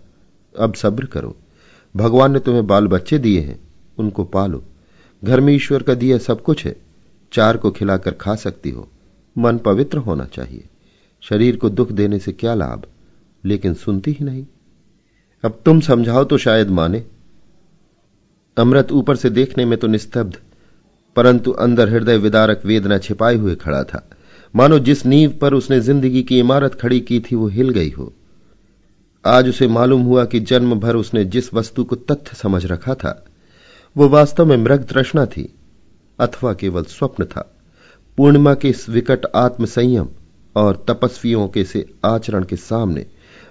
अब 0.60 0.74
सब्र 0.74 1.06
करो। 1.06 1.36
भगवान 1.96 2.34
ने 2.34 2.40
तुम्हें 2.40 2.68
बाल 2.68 2.88
बच्चे 2.88 3.18
दिए 3.18 3.40
हैं, 3.40 3.60
उनको 3.98 4.24
पालो। 4.24 4.64
घर 5.24 5.42
में 5.42 5.54
ईश्वर 5.54 5.84
का 5.84 5.94
दिया 5.94 6.18
सब 6.18 6.44
कुछ 6.44 6.66
है। 6.66 6.76
चार 7.32 7.58
को 7.58 7.72
खिलाकर 7.72 8.12
खा 8.12 8.36
सकती 8.36 8.70
हो। 8.70 8.90
मन 9.38 9.58
पवित्र 9.58 9.98
होना 9.98 10.26
चाहिए। 10.26 10.64
शरीर 11.22 11.58
को 11.58 11.70
दुख 11.70 11.92
देने 11.92 12.20
से 12.20 12.32
क्या 12.32 12.54
लाभ? 12.54 12.84
लेकिन 13.46 13.74
सुनती 13.74 14.12
ही 14.12 14.26
नहीं। 14.26 14.46
अब 15.46 15.62
तुम 15.66 15.80
समझाओ 15.80 16.24
तो 16.24 16.38
शायद 16.38 16.70
माने। 16.70 17.04
अमृत 18.58 18.92
ऊपर 18.92 19.16
से 19.16 19.30
देखने 19.30 19.66
में 19.66 19.80
तो 19.80 19.88
निस्तब्ध। 19.88 20.38
परंतु 21.16 21.52
अंदर 21.52 21.90
हृदय 21.90 22.18
विदारक 22.18 22.62
वेदना 22.66 22.98
छिपाए 22.98 23.36
हुए 23.36 23.56
खड़ा 23.56 23.84
था। 23.84 24.08
मानो 24.54 24.80
जिस 24.80 25.06
नींव 25.06 25.32
पर 25.32 25.54
उसने 25.54 25.80
ज़िंदगी 25.82 26.24
की 26.24 26.40
इमारत 26.40 26.76
खड़ी 26.76 27.00
की 27.02 27.20
थी, 27.20 27.36
वो 27.36 27.48
हिल 27.48 27.70
गई 27.70 27.90
हो। 27.90 28.12
आज 29.24 29.50
उसे 29.50 29.68
मालूम 29.70 30.02
हुआ 30.02 30.26
कि 30.26 30.40
जन्म 30.42 30.80
भर 30.80 30.96
उसने 30.96 31.24
जिस 31.26 31.54
वस्तु 31.54 31.84
को 31.84 31.96
तथ्य 31.96 32.36
समझ 32.36 32.66
रखा 32.66 32.94
था, 32.96 33.24
वो 33.96 34.08
वास्तव 34.10 34.46
में 34.46 34.58
मृग 34.58 34.84
तृष्णा 34.84 35.26
थी, 35.28 35.54
अथवा 36.20 36.54
केवल 36.54 36.84
स्वप्न 36.86 37.26
था। 37.26 37.50
पूर्णिमा 38.18 38.54
के 38.54 38.70
इस 38.70 38.88
विकट 38.90 39.26
आत्मसंयम 39.36 40.08
और 40.56 40.84
तपस्वियों 40.88 41.48
के 41.48 41.64
से 41.64 41.86
आचरण 42.06 42.44
के 42.44 42.56
सामने 42.56 43.06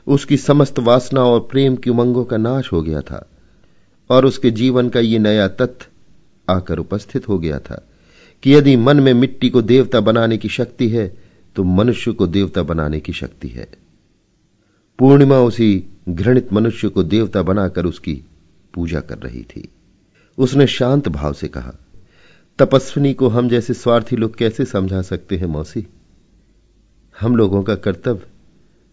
उसकी 0.06 0.36
समस्त 0.36 0.78
वासना 0.78 1.24
और 1.24 1.40
प्रेम 1.50 1.76
की 1.76 1.90
उमंगों 1.90 2.24
का 2.24 2.36
नाश 2.36 2.72
हो 2.72 2.82
गया 2.82 3.00
था, 3.00 3.26
और 4.10 4.26
उसके 4.26 4.50
जीवन 4.52 4.88
का 4.88 5.00
ये 5.00 5.18
नया 5.18 5.48
तथ्य 5.50 5.86
आकर 6.48 6.78
उपस्थित 6.78 7.28
हो 7.28 7.38
गया 7.38 7.58
था 7.58 7.86
कि 8.42 8.54
यदि 8.54 8.76
मन 8.76 9.00
में 9.00 9.12
मिट्टी 9.14 9.50
को 9.50 9.62
देवता 9.62 10.00
बनाने 10.00 10.38
की 10.38 10.48
शक्ति 10.48 10.88
है 10.88 11.06
तो 11.56 11.64
मनुष्य 11.64 12.12
को 12.12 12.26
देवता 12.26 12.62
बनाने 12.62 13.00
की 13.00 13.12
शक्ति 13.12 13.48
है। 13.48 13.66
पूर्णिमा 14.98 15.38
उसी 15.38 15.84
घृणित 16.08 16.52
मनुष्य 16.52 16.88
को 16.88 17.02
देवता 17.02 17.42
बनाकर 17.42 17.86
उसकी 17.86 18.14
पूजा 18.74 19.00
कर 19.00 19.18
रही 19.18 19.42
थी। 19.42 19.68
उसने 20.38 20.66
शांत 20.66 21.08
भाव 21.08 21.32
से 21.32 21.48
कहा, 21.48 21.72
तपस्विनी 22.58 23.12
को 23.14 23.28
हम 23.28 23.48
जैसे 23.48 23.74
स्वार्थी 23.74 24.16
लोग 24.16 24.36
कैसे 24.36 24.64
समझा 24.64 25.02
सकते 25.02 25.36
हैं 25.36 25.46
मौसी? 25.46 25.86
हम 27.20 27.36
लोगों 27.36 27.62
का 27.62 27.74
कर्तव्य 27.74 28.26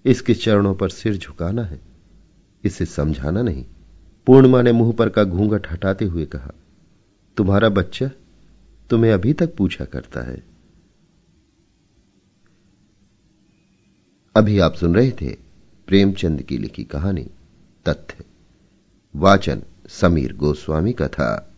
इसके 0.06 0.34
चरणों 0.34 0.74
पर 0.76 0.90
सिर 0.90 1.18
झुकाना 1.18 1.64
है। 1.64 1.80
इसे 2.64 2.86
समझाना 2.86 3.42
नहीं। 3.42 3.66
पूर्णिमा 4.28 4.62
ने 4.62 4.72
मुँह 4.72 4.92
पर 4.94 5.10
का 5.10 5.24
घूंघट 5.24 5.68
हटाते 5.72 6.06
हुए 6.06 6.26
कहा 6.26 6.52
तुम्हारा 7.40 7.70
बच्चा 7.70 8.12
तुम्हें 8.90 9.12
अभी 9.12 9.34
तक 9.34 9.56
पूछा 9.56 9.86
करता 9.86 10.22
है। 10.22 10.44
अभी 14.36 14.60
आप 14.60 14.74
सुन 14.74 14.96
रहे 14.96 15.12
थे 15.12 15.36
प्रेमचंद 15.88 16.42
की 16.42 16.58
लिखी 16.58 16.84
कहानी 16.84 17.30
तथ्य। 17.90 18.26
वाचन 19.16 19.62
समीर 19.88 20.36
गोस्वामी 20.36 20.94
का 20.94 21.08
था। 21.08 21.49